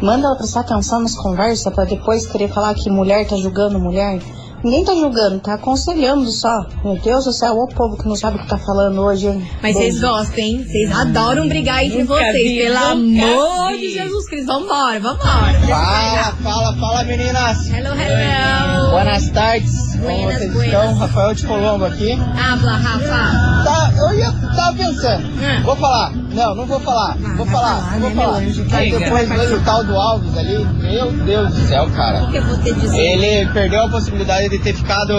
Manda 0.00 0.26
ela 0.26 0.36
prestar 0.36 0.60
atenção 0.60 1.00
nas 1.00 1.14
conversas 1.16 1.72
pra 1.74 1.84
depois 1.84 2.26
querer 2.26 2.48
falar 2.48 2.74
que 2.74 2.88
mulher 2.90 3.26
tá 3.26 3.36
julgando 3.36 3.78
mulher. 3.80 4.20
Ninguém 4.62 4.84
tá 4.84 4.92
julgando, 4.92 5.38
tá 5.38 5.54
aconselhando 5.54 6.28
só. 6.30 6.66
Meu 6.84 6.96
Deus 6.98 7.24
do 7.26 7.32
céu, 7.32 7.54
o 7.54 7.68
povo 7.68 7.96
que 7.96 8.08
não 8.08 8.16
sabe 8.16 8.38
o 8.38 8.40
que 8.40 8.48
tá 8.48 8.58
falando 8.58 9.00
hoje, 9.00 9.28
hein? 9.28 9.48
Mas 9.62 9.76
vocês 9.76 10.00
gostam, 10.00 10.38
hein? 10.38 10.64
Vocês 10.66 10.90
adoram 10.90 11.46
brigar 11.46 11.84
entre 11.84 12.02
vocês. 12.02 12.32
vi, 12.34 12.58
Pelo 12.58 12.76
amor 12.76 13.70
vi. 13.70 13.78
de 13.78 13.92
Jesus 13.94 14.28
Cristo. 14.28 14.46
Vambora, 14.46 14.98
vambora. 14.98 15.60
Fala, 15.64 16.32
fala, 16.42 16.76
fala 16.76 17.04
meninas. 17.04 17.68
Hello, 17.68 17.94
hello. 17.94 18.90
Boas 18.90 19.30
tardes. 19.30 19.97
Como 19.98 20.14
Buenas, 20.14 20.38
vocês 20.38 20.52
buenas. 20.52 20.74
estão? 20.74 20.98
Rafael 20.98 21.34
de 21.34 21.46
Colombo 21.46 21.84
aqui. 21.84 22.12
Habla, 22.12 22.72
Rafa. 22.76 23.64
Tá, 23.64 23.92
eu 23.96 24.14
ia 24.18 24.32
tava 24.54 24.76
pensando. 24.76 25.26
Hum. 25.26 25.62
Vou 25.64 25.76
falar. 25.76 26.12
Não, 26.32 26.54
não 26.54 26.66
vou 26.66 26.80
falar. 26.80 27.16
vou 27.36 27.44
vai 27.44 27.54
falar, 27.54 27.76
falar, 27.80 27.98
vou 27.98 28.10
né, 28.10 28.16
falar. 28.16 28.78
Aí 28.78 28.90
depois 28.92 29.28
veio 29.28 29.56
o 29.56 29.60
tal 29.62 29.84
do 29.84 29.96
Alves 29.96 30.36
ali. 30.36 30.64
Meu 30.64 31.10
Deus 31.12 31.54
do 31.54 31.60
céu, 31.66 31.84
O 31.84 31.90
cara. 31.90 32.26
que 32.26 32.36
eu 32.36 32.42
vou 32.44 32.56
ter 32.58 32.74
dizer? 32.74 32.98
Ele 32.98 33.52
perdeu 33.52 33.84
a 33.84 33.88
possibilidade 33.88 34.48
de 34.50 34.58
ter 34.58 34.74
ficado 34.74 35.12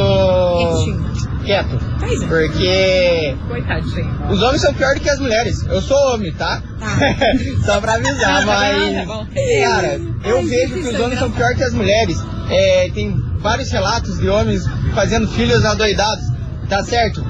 Quietinho. 0.58 1.09
Quieto. 1.50 1.80
Pois 2.00 2.22
é. 2.22 2.28
Porque 2.28 3.36
Coitadinho. 3.48 4.28
os 4.30 4.42
homens 4.44 4.62
são 4.62 4.74
piores 4.74 5.00
do 5.00 5.04
que 5.04 5.10
as 5.10 5.20
mulheres. 5.20 5.64
Eu 5.68 5.82
sou 5.82 5.98
homem, 6.14 6.32
tá? 6.34 6.62
Só 7.66 7.82
pra 7.82 7.94
avisar, 7.96 8.46
mas. 8.46 8.96
Tá 8.96 9.06
bom. 9.06 9.26
Cara, 9.64 10.00
eu 10.26 10.38
Ai, 10.38 10.46
vejo 10.46 10.74
que 10.76 10.80
os 10.80 10.94
é 10.94 11.00
homens 11.02 11.20
são 11.20 11.32
piores 11.32 11.58
que 11.58 11.64
as 11.64 11.74
mulheres. 11.74 12.18
É, 12.52 12.90
tem 12.94 13.16
vários 13.40 13.72
relatos 13.72 14.20
de 14.20 14.30
homens 14.30 14.64
fazendo 14.94 15.28
filhos 15.28 15.66
adoidados, 15.66 16.26
tá 16.68 16.84
certo? 16.84 17.26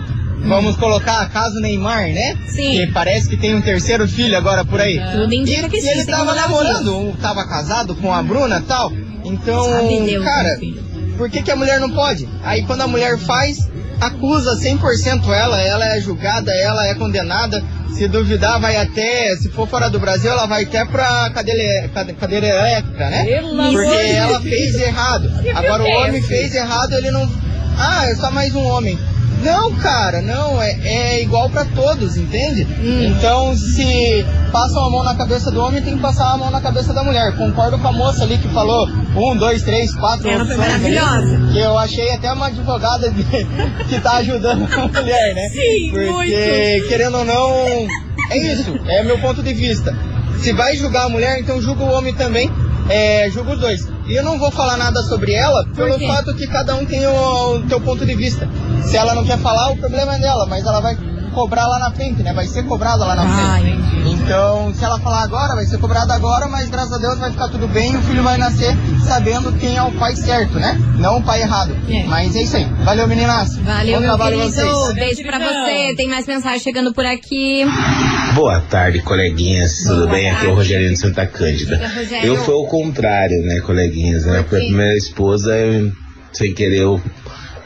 Vamos 0.46 0.78
colocar 0.78 1.30
caso 1.30 1.60
Neymar, 1.60 2.08
né? 2.14 2.38
Sim. 2.48 2.72
Que 2.72 2.88
parece 2.94 3.28
que 3.28 3.36
tem 3.38 3.54
um 3.56 3.62
terceiro 3.62 4.08
filho 4.08 4.38
agora 4.38 4.64
por 4.64 4.80
aí. 4.80 4.98
Tudo 5.12 5.34
E, 5.34 5.38
indica 5.38 5.68
que 5.70 5.82
sim. 5.82 5.90
ele 5.90 6.06
tava 6.06 6.34
namorando, 6.34 7.14
tava 7.22 7.46
casado 7.46 7.94
com 7.96 8.14
a 8.14 8.24
Bruna 8.24 8.60
e 8.60 8.64
tal. 8.64 8.92
Então, 9.26 9.66
Deus, 10.06 10.24
cara, 10.24 10.58
por 11.18 11.30
que, 11.30 11.42
que 11.42 11.52
a 11.52 11.56
mulher 11.58 11.82
não 11.82 11.90
pode? 11.90 12.28
Aí 12.42 12.66
quando 12.66 12.82
a 12.82 12.88
mulher 12.88 13.18
faz, 13.18 13.70
acusa 14.00 14.56
100% 14.58 15.28
ela, 15.34 15.62
ela 15.62 15.86
é 15.96 16.02
julgada, 16.02 16.52
ela 16.54 16.88
é 16.88 16.96
condenada. 16.96 17.62
Se 17.94 18.08
duvidar, 18.08 18.60
vai 18.62 18.78
até, 18.78 19.36
se 19.36 19.50
for 19.50 19.68
fora 19.68 19.90
do 19.90 20.00
Brasil, 20.00 20.32
ela 20.32 20.46
vai 20.46 20.64
até 20.64 20.86
pra 20.86 21.30
cadeira, 21.32 21.90
cade- 21.90 22.14
cadeira 22.14 22.48
elétrica, 22.48 23.10
né? 23.10 23.26
Pelo 23.26 23.56
Porque 23.74 23.96
ela 24.16 24.40
fez 24.42 24.76
errado. 24.76 25.30
Agora 25.56 25.84
o 25.84 25.86
homem 26.08 26.22
fez 26.22 26.56
errado, 26.56 26.94
ele 26.94 27.12
não. 27.12 27.30
Ah, 27.78 28.10
é 28.10 28.16
só 28.16 28.32
mais 28.32 28.56
um 28.56 28.64
homem. 28.66 28.98
Não, 29.44 29.74
cara, 29.76 30.22
não, 30.22 30.62
é, 30.62 30.72
é 30.84 31.22
igual 31.24 31.50
pra 31.50 31.64
todos, 31.66 32.18
entende? 32.18 32.68
Hum. 32.82 33.04
Então, 33.06 33.56
se 33.56 34.26
passam 34.52 34.86
a 34.86 34.90
mão 34.90 35.04
na 35.04 35.16
cabeça 35.16 35.50
do 35.50 35.62
homem, 35.62 35.82
tem 35.82 35.96
que 35.96 36.02
passar 36.02 36.34
a 36.34 36.38
mão 36.38 36.52
na 36.52 36.60
cabeça 36.60 36.94
da 36.94 37.04
mulher. 37.04 37.36
Concordo 37.38 37.78
com 37.80 37.88
a 37.88 37.92
moça 37.92 38.24
ali 38.24 38.38
que 38.38 38.48
falou 38.50 38.88
um, 39.16 39.38
dois, 39.38 39.64
três, 39.64 39.96
quatro 39.96 40.28
Ela 40.30 40.46
foi 40.46 40.56
opções 40.56 40.70
maravilhosa. 40.70 41.52
Que 41.52 41.60
eu 41.60 41.78
achei 41.78 42.12
até 42.12 42.32
uma 42.34 42.48
advogada 42.48 43.10
de- 43.10 43.24
que 43.88 44.00
tá 44.02 44.18
ajudando 44.18 44.68
a 44.74 44.88
mulher, 44.88 45.34
né? 45.36 45.50
Sim, 45.50 45.92
Porque, 45.92 46.10
muito. 46.12 46.88
querendo 46.90 47.18
ou 47.18 47.26
não, 47.26 47.88
é 48.32 48.38
isso, 48.38 48.78
é 48.88 49.04
meu 49.04 49.20
ponto 49.20 49.42
de 49.42 49.54
vista. 49.54 49.96
Se 50.40 50.54
vai 50.54 50.76
julgar 50.76 51.06
a 51.06 51.10
mulher, 51.10 51.40
então 51.40 51.62
julga 51.62 51.84
o 51.84 51.92
homem 51.92 52.14
também. 52.14 52.50
É, 52.90 53.30
julga 53.30 53.52
os 53.54 53.60
dois. 53.60 53.88
E 54.10 54.16
eu 54.16 54.24
não 54.24 54.40
vou 54.40 54.50
falar 54.50 54.76
nada 54.76 55.04
sobre 55.04 55.34
ela 55.34 55.64
pelo 55.76 56.00
fato 56.00 56.34
que 56.34 56.48
cada 56.48 56.76
um 56.76 56.84
tem 56.84 57.06
o, 57.06 57.58
o 57.58 57.68
teu 57.68 57.80
ponto 57.80 58.04
de 58.04 58.16
vista. 58.16 58.50
Se 58.84 58.98
ela 58.98 59.14
não 59.14 59.24
quer 59.24 59.38
falar, 59.38 59.70
o 59.70 59.78
problema 59.78 60.16
é 60.16 60.20
dela, 60.20 60.48
mas 60.48 60.66
ela 60.66 60.80
vai 60.80 60.98
cobrar 61.30 61.68
lá 61.68 61.80
na 61.80 61.92
frente, 61.92 62.22
né? 62.24 62.34
Vai 62.34 62.48
ser 62.48 62.64
cobrado 62.64 63.00
lá 63.00 63.16
na 63.16 63.24
Ai. 63.24 63.62
frente. 63.62 63.80
Então, 64.10 64.74
se 64.74 64.84
ela 64.84 65.00
falar 65.00 65.24
agora, 65.24 65.56
vai 65.56 65.66
ser 65.66 65.78
cobrado 65.78 66.12
agora, 66.12 66.48
mas 66.48 66.70
graças 66.70 66.94
a 66.94 66.98
Deus 66.98 67.18
vai 67.20 67.32
ficar 67.32 67.48
tudo 67.50 67.68
bem 67.68 67.94
e 67.94 67.98
o 67.98 68.02
filho 68.02 68.24
vai 68.24 68.38
nascer 68.38 68.76
sabendo 69.06 69.52
quem 69.54 69.76
é 69.78 69.84
o 69.84 69.92
pai 69.94 70.16
certo, 70.16 70.60
né? 70.60 70.78
Não 70.98 71.18
o 71.18 71.24
pai 71.24 71.42
errado. 71.42 71.76
É. 71.90 72.04
Mas 72.04 72.36
é 72.36 72.42
isso 72.44 72.58
aí. 72.58 72.66
Valeu, 72.84 73.08
meninas. 73.08 73.58
Valeu, 73.58 73.96
Bom 73.96 74.00
meu 74.02 74.16
trabalho 74.16 74.38
querido. 74.38 74.56
vocês. 74.56 74.94
Beijo 74.96 75.24
pra 75.24 75.40
você. 75.40 75.96
Tem 75.96 76.08
mais 76.08 76.26
mensagem 76.28 76.60
chegando 76.60 76.94
por 76.94 77.06
aqui. 77.06 77.66
Boa 78.34 78.62
tarde, 78.62 79.02
coleguinhas. 79.02 79.84
Tudo 79.84 80.02
Boa 80.02 80.12
bem? 80.12 80.30
Aqui 80.30 80.38
é 80.46 80.50
o 80.50 80.56
tarde. 80.56 80.56
Rogerinho 80.56 80.94
de 80.94 81.00
Santa 81.00 81.26
Cândida. 81.26 81.76
Diga, 81.78 81.88
Rogério. 81.90 82.28
Eu 82.28 82.36
fui 82.38 82.54
ao 82.54 82.66
contrário, 82.68 83.42
né, 83.46 83.60
coleguinhas? 83.62 84.26
Né? 84.26 84.44
Por 84.44 84.50
quê? 84.50 84.56
A 84.58 84.60
primeira 84.60 84.96
esposa, 84.96 85.56
eu, 85.56 85.92
sem 86.34 86.54
querer, 86.54 86.82
eu 86.82 87.02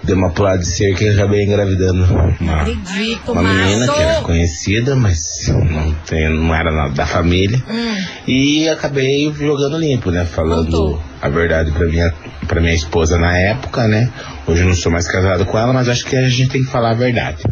dei 0.04 0.16
uma 0.16 0.30
pulada 0.30 0.60
de 0.60 0.68
cerca 0.68 1.04
e 1.04 1.10
acabei 1.10 1.44
engravidando 1.44 2.04
uma, 2.39 2.62
Acredito, 2.62 3.32
uma 3.32 3.42
menina 3.42 3.88
que 3.88 4.00
era 4.00 4.22
conhecida, 4.22 4.96
mas 4.96 5.48
não, 5.48 5.94
tem, 6.06 6.30
não 6.30 6.54
era 6.54 6.72
nada 6.72 6.94
da 6.94 7.06
família. 7.06 7.63
Hum. 7.70 8.04
E 8.28 8.68
acabei 8.70 9.34
jogando 9.34 9.78
limpo, 9.78 10.12
né? 10.12 10.26
Falando 10.26 10.66
Contou. 10.66 11.04
a 11.22 11.30
verdade 11.30 11.72
pra 11.72 11.88
minha, 11.88 12.13
pra 12.48 12.60
minha 12.60 12.74
esposa 12.74 13.18
na 13.18 13.38
época, 13.38 13.88
né? 13.88 14.12
Hoje 14.46 14.62
eu 14.62 14.68
não 14.68 14.76
sou 14.76 14.92
mais 14.92 15.08
casado 15.08 15.46
com 15.46 15.58
ela, 15.58 15.72
mas 15.72 15.88
acho 15.88 16.06
que 16.06 16.16
a 16.16 16.28
gente 16.28 16.50
tem 16.50 16.63
que 16.63 16.70
falar 16.70 16.92
a 16.92 16.96
verdade. 16.96 17.44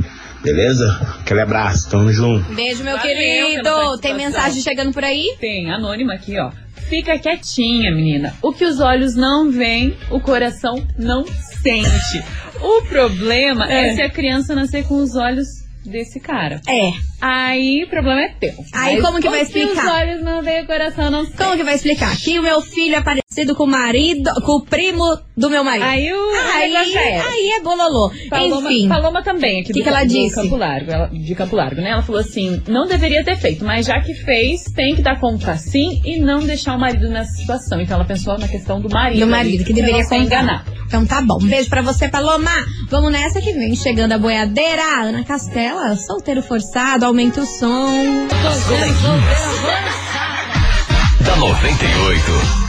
Beleza? 0.43 1.17
Aquele 1.21 1.41
abraço, 1.41 1.89
tamo 1.89 2.11
junto. 2.11 2.51
Beijo, 2.53 2.83
meu 2.83 2.97
Valeu 2.97 3.13
querido. 3.15 3.63
Tem 3.63 4.11
participação. 4.11 4.17
mensagem 4.17 4.61
chegando 4.63 4.91
por 4.93 5.03
aí? 5.03 5.35
Tem, 5.39 5.71
anônima 5.71 6.13
aqui, 6.13 6.37
ó. 6.39 6.51
Fica 6.89 7.17
quietinha, 7.19 7.91
menina. 7.93 8.33
O 8.41 8.51
que 8.51 8.65
os 8.65 8.79
olhos 8.79 9.15
não 9.15 9.49
veem, 9.51 9.95
o 10.09 10.19
coração 10.19 10.83
não 10.97 11.23
sente. 11.61 12.23
O 12.59 12.81
problema 12.83 13.71
é, 13.71 13.89
É. 13.89 13.95
se 13.95 14.01
a 14.01 14.09
criança 14.09 14.53
nascer 14.55 14.83
com 14.85 14.95
os 14.95 15.15
olhos 15.15 15.60
desse 15.85 16.19
cara. 16.19 16.61
É. 16.67 16.91
Aí 17.19 17.83
o 17.83 17.87
problema 17.89 18.21
é 18.21 18.29
teu. 18.29 18.53
Aí 18.73 18.95
Mas 18.95 19.05
como 19.05 19.19
que 19.21 19.29
vai 19.29 19.39
o 19.39 19.43
os 19.43 19.47
explicar? 19.49 20.01
olhos 20.01 20.23
não 20.23 20.41
veem, 20.41 20.63
o 20.63 20.67
coração 20.67 21.11
não 21.11 21.25
sente. 21.25 21.37
Como 21.37 21.55
que 21.57 21.63
vai 21.63 21.75
explicar? 21.75 22.15
Que 22.17 22.39
o 22.39 22.41
meu 22.43 22.61
filho 22.61 22.95
é 22.95 23.01
parecido 23.01 23.55
com 23.55 23.63
o 23.63 23.67
marido, 23.67 24.29
com 24.45 24.53
o 24.53 24.61
primo 24.65 25.03
do 25.37 25.49
meu 25.49 25.63
marido. 25.63 25.85
Aí 25.85 26.11
o 26.11 26.29
aí, 26.53 26.73
era. 26.95 27.27
aí 27.29 27.51
é 27.57 27.61
bololô. 27.61 28.11
Paloma, 28.29 28.71
Enfim. 28.71 28.87
Paloma 28.89 29.23
também, 29.23 29.61
aqui 29.61 29.71
Que 29.73 29.79
do, 29.79 29.83
que 29.83 29.89
ela 29.89 30.03
do 30.03 30.07
disse? 30.09 30.35
Campo 30.35 30.55
Largo, 30.55 30.91
ela- 30.91 31.07
de 31.07 31.35
Campo 31.35 31.55
Largo, 31.55 31.81
né? 31.81 31.91
Ela 31.91 32.01
falou 32.01 32.21
assim: 32.21 32.61
não 32.67 32.87
deveria 32.87 33.23
ter 33.23 33.37
feito, 33.37 33.63
mas 33.63 33.85
já 33.85 33.99
que 34.01 34.13
fez, 34.13 34.63
tem 34.75 34.95
que 34.95 35.01
dar 35.03 35.19
conta 35.19 35.55
sim 35.57 36.01
e 36.03 36.19
não 36.19 36.39
deixar 36.39 36.75
o 36.75 36.79
marido 36.79 37.07
nessa 37.09 37.33
situação. 37.33 37.79
Então 37.79 37.95
ela 37.97 38.05
pensou 38.05 38.37
na 38.37 38.47
questão 38.47 38.81
do 38.81 38.89
marido. 38.89 39.19
Do 39.19 39.27
marido, 39.27 39.63
que 39.63 39.73
deveria 39.73 40.03
ser 40.03 40.15
contar. 40.15 40.25
enganado. 40.25 40.70
Então 40.91 41.05
tá 41.05 41.21
bom. 41.21 41.37
Um 41.41 41.47
beijo 41.47 41.69
pra 41.69 41.81
você, 41.81 42.09
Paloma. 42.09 42.51
Vamos 42.89 43.13
nessa 43.13 43.39
que 43.39 43.53
vem 43.53 43.73
chegando 43.77 44.11
a 44.11 44.17
boiadeira. 44.17 44.83
Ana 45.03 45.23
Castela, 45.23 45.95
solteiro 45.95 46.43
forçado, 46.43 47.05
aumenta 47.05 47.39
o 47.39 47.45
som. 47.45 48.27
Da 51.21 51.35
98. 51.37 52.60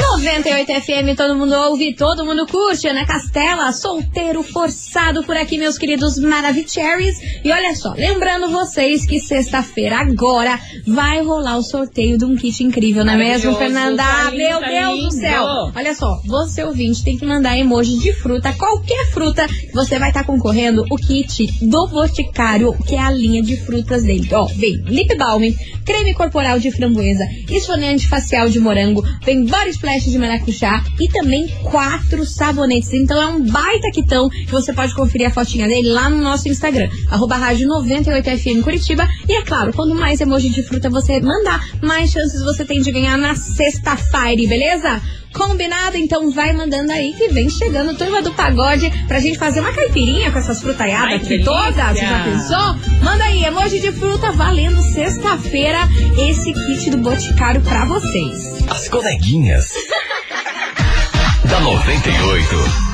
98 0.00 0.72
FM, 0.82 1.16
todo 1.16 1.34
mundo 1.34 1.54
ouve, 1.54 1.94
todo 1.94 2.24
mundo 2.24 2.46
curte. 2.46 2.86
Ana 2.88 3.04
Castela, 3.04 3.72
solteiro 3.72 4.42
forçado 4.42 5.24
por 5.24 5.36
aqui, 5.36 5.58
meus 5.58 5.76
queridos 5.76 6.18
Maravicheries. 6.18 7.18
E 7.44 7.50
olha 7.50 7.74
só, 7.74 7.92
lembrando 7.92 8.48
vocês 8.48 9.04
que 9.04 9.18
sexta-feira 9.18 9.98
agora 9.98 10.58
vai 10.86 11.22
rolar 11.22 11.56
o 11.56 11.62
sorteio 11.62 12.16
de 12.16 12.24
um 12.24 12.36
kit 12.36 12.62
incrível, 12.62 13.04
não 13.04 13.14
é 13.14 13.16
mesmo, 13.16 13.54
Fernanda? 13.56 14.02
tá 14.02 14.30
lindo, 14.30 14.36
Meu 14.36 14.60
tá 14.60 14.68
Deus 14.68 15.02
do 15.04 15.10
céu! 15.12 15.44
Olha 15.74 15.94
só, 15.94 16.20
você 16.24 16.62
ouvinte 16.62 17.02
tem 17.02 17.16
que 17.16 17.26
mandar 17.26 17.58
emoji 17.58 17.98
de 17.98 18.12
fruta, 18.12 18.52
qualquer 18.52 19.06
fruta, 19.10 19.46
você 19.74 19.98
vai 19.98 20.10
estar 20.10 20.24
concorrendo 20.24 20.84
o 20.90 20.96
kit 20.96 21.46
do 21.62 21.86
Boticário, 21.88 22.72
que 22.86 22.94
é 22.94 23.00
a 23.00 23.10
linha 23.10 23.42
de 23.42 23.56
frutas 23.56 24.04
dele. 24.04 24.28
Ó, 24.32 24.46
vem 24.46 24.76
lip 24.86 25.16
balm, 25.16 25.42
creme 25.84 26.14
corporal 26.14 26.58
de 26.58 26.70
framboesa, 26.70 27.24
esfoliante 27.50 28.08
facial 28.08 28.48
de 28.48 28.60
morango, 28.60 29.02
vem 29.24 29.44
body 29.44 29.78
splash 29.88 30.10
de 30.10 30.18
maracujá 30.18 30.84
e 31.00 31.08
também 31.08 31.48
quatro 31.62 32.24
sabonetes. 32.26 32.92
Então 32.92 33.20
é 33.20 33.26
um 33.26 33.40
baita 33.40 33.90
quitão 33.90 34.28
que 34.28 34.50
você 34.50 34.72
pode 34.72 34.94
conferir 34.94 35.28
a 35.28 35.30
fotinha 35.30 35.66
dele 35.66 35.88
lá 35.88 36.10
no 36.10 36.18
nosso 36.18 36.48
Instagram, 36.48 36.88
arroba 37.10 37.36
rádio 37.36 37.68
98FM 37.68 38.62
Curitiba. 38.62 39.08
E 39.26 39.32
é 39.32 39.42
claro, 39.42 39.72
quanto 39.72 39.94
mais 39.94 40.20
emoji 40.20 40.50
de 40.50 40.62
fruta 40.62 40.90
você 40.90 41.20
mandar, 41.20 41.66
mais 41.82 42.10
chances 42.10 42.42
você 42.42 42.64
tem 42.64 42.82
de 42.82 42.92
ganhar 42.92 43.16
na 43.16 43.34
sexta-feira, 43.34 44.48
beleza? 44.48 45.00
Combinado? 45.32 45.96
Então 45.96 46.30
vai 46.30 46.52
mandando 46.52 46.92
aí 46.92 47.12
que 47.12 47.28
vem 47.28 47.48
chegando 47.48 47.96
turma 47.96 48.22
do 48.22 48.32
pagode 48.32 48.90
pra 49.06 49.20
gente 49.20 49.38
fazer 49.38 49.60
uma 49.60 49.72
caipirinha 49.72 50.30
com 50.30 50.38
essas 50.38 50.60
frutaiadas 50.60 51.08
Ai, 51.08 51.16
aqui 51.16 51.38
que 51.38 51.44
todas. 51.44 51.74
Você 51.74 52.06
já 52.06 52.24
pensou? 52.24 53.02
Manda 53.02 53.24
aí, 53.24 53.44
emoji 53.44 53.80
de 53.80 53.92
fruta 53.92 54.32
valendo 54.32 54.82
sexta-feira 54.82 55.78
esse 56.16 56.52
kit 56.52 56.90
do 56.90 56.98
Boticário 56.98 57.60
pra 57.60 57.84
vocês. 57.84 58.64
As 58.68 58.88
coleguinhas. 58.88 59.68
da 61.44 61.60
98. 61.60 62.87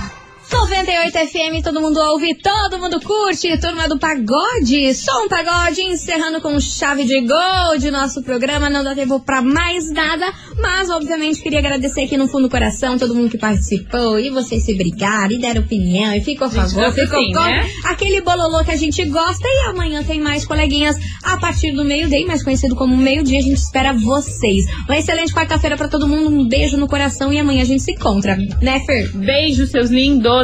98 0.55 1.19
FM, 1.19 1.65
todo 1.65 1.81
mundo 1.81 1.99
ouve, 1.99 2.33
todo 2.37 2.79
mundo 2.79 3.01
curte, 3.01 3.59
turma 3.61 3.89
do 3.89 3.99
pagode, 3.99 4.95
som 4.95 5.27
pagode, 5.29 5.83
encerrando 5.83 6.41
com 6.41 6.61
chave 6.61 7.05
de 7.05 7.21
gol 7.23 7.77
de 7.77 7.91
nosso 7.91 8.23
programa, 8.23 8.71
não 8.71 8.85
dá 8.85 8.95
tempo 8.95 9.19
pra 9.19 9.43
mais 9.43 9.91
nada, 9.91 10.33
mas 10.61 10.91
obviamente 10.91 11.43
queria 11.43 11.59
agradecer 11.59 12.03
aqui 12.03 12.17
no 12.17 12.29
fundo 12.29 12.45
do 12.45 12.49
coração 12.49 12.97
todo 12.97 13.17
mundo 13.17 13.31
que 13.31 13.37
participou, 13.37 14.19
e 14.21 14.31
vocês 14.31 14.65
se 14.65 14.75
brigaram, 14.75 15.33
e 15.33 15.39
deram 15.39 15.61
opinião, 15.63 16.15
e 16.15 16.21
ficou 16.21 16.47
a 16.47 16.51
favor, 16.51 16.93
ficou 16.93 17.19
assim, 17.19 17.33
contra, 17.33 17.51
né? 17.51 17.71
aquele 17.87 18.21
bololô 18.21 18.65
que 18.65 18.71
a 18.71 18.77
gente 18.77 19.05
gosta, 19.07 19.47
e 19.47 19.69
amanhã 19.71 20.05
tem 20.05 20.21
mais 20.21 20.47
coleguinhas 20.47 20.97
a 21.25 21.37
partir 21.37 21.73
do 21.73 21.85
meio-dia, 21.85 22.25
mais 22.27 22.45
conhecido 22.45 22.77
como 22.77 22.97
meio-dia, 22.97 23.41
a 23.41 23.43
gente 23.43 23.59
espera 23.59 23.93
vocês. 23.93 24.65
Uma 24.89 24.99
excelente 24.99 25.35
quarta-feira 25.35 25.77
pra 25.77 25.89
todo 25.89 26.07
mundo, 26.07 26.29
um 26.29 26.47
beijo 26.47 26.77
no 26.77 26.87
coração, 26.87 27.33
e 27.33 27.39
amanhã 27.39 27.63
a 27.63 27.67
gente 27.67 27.83
se 27.83 27.91
encontra, 27.91 28.37
né 28.63 28.81
Fer? 28.87 29.11
Beijo, 29.17 29.67
seus 29.67 29.91
lindos, 29.91 30.44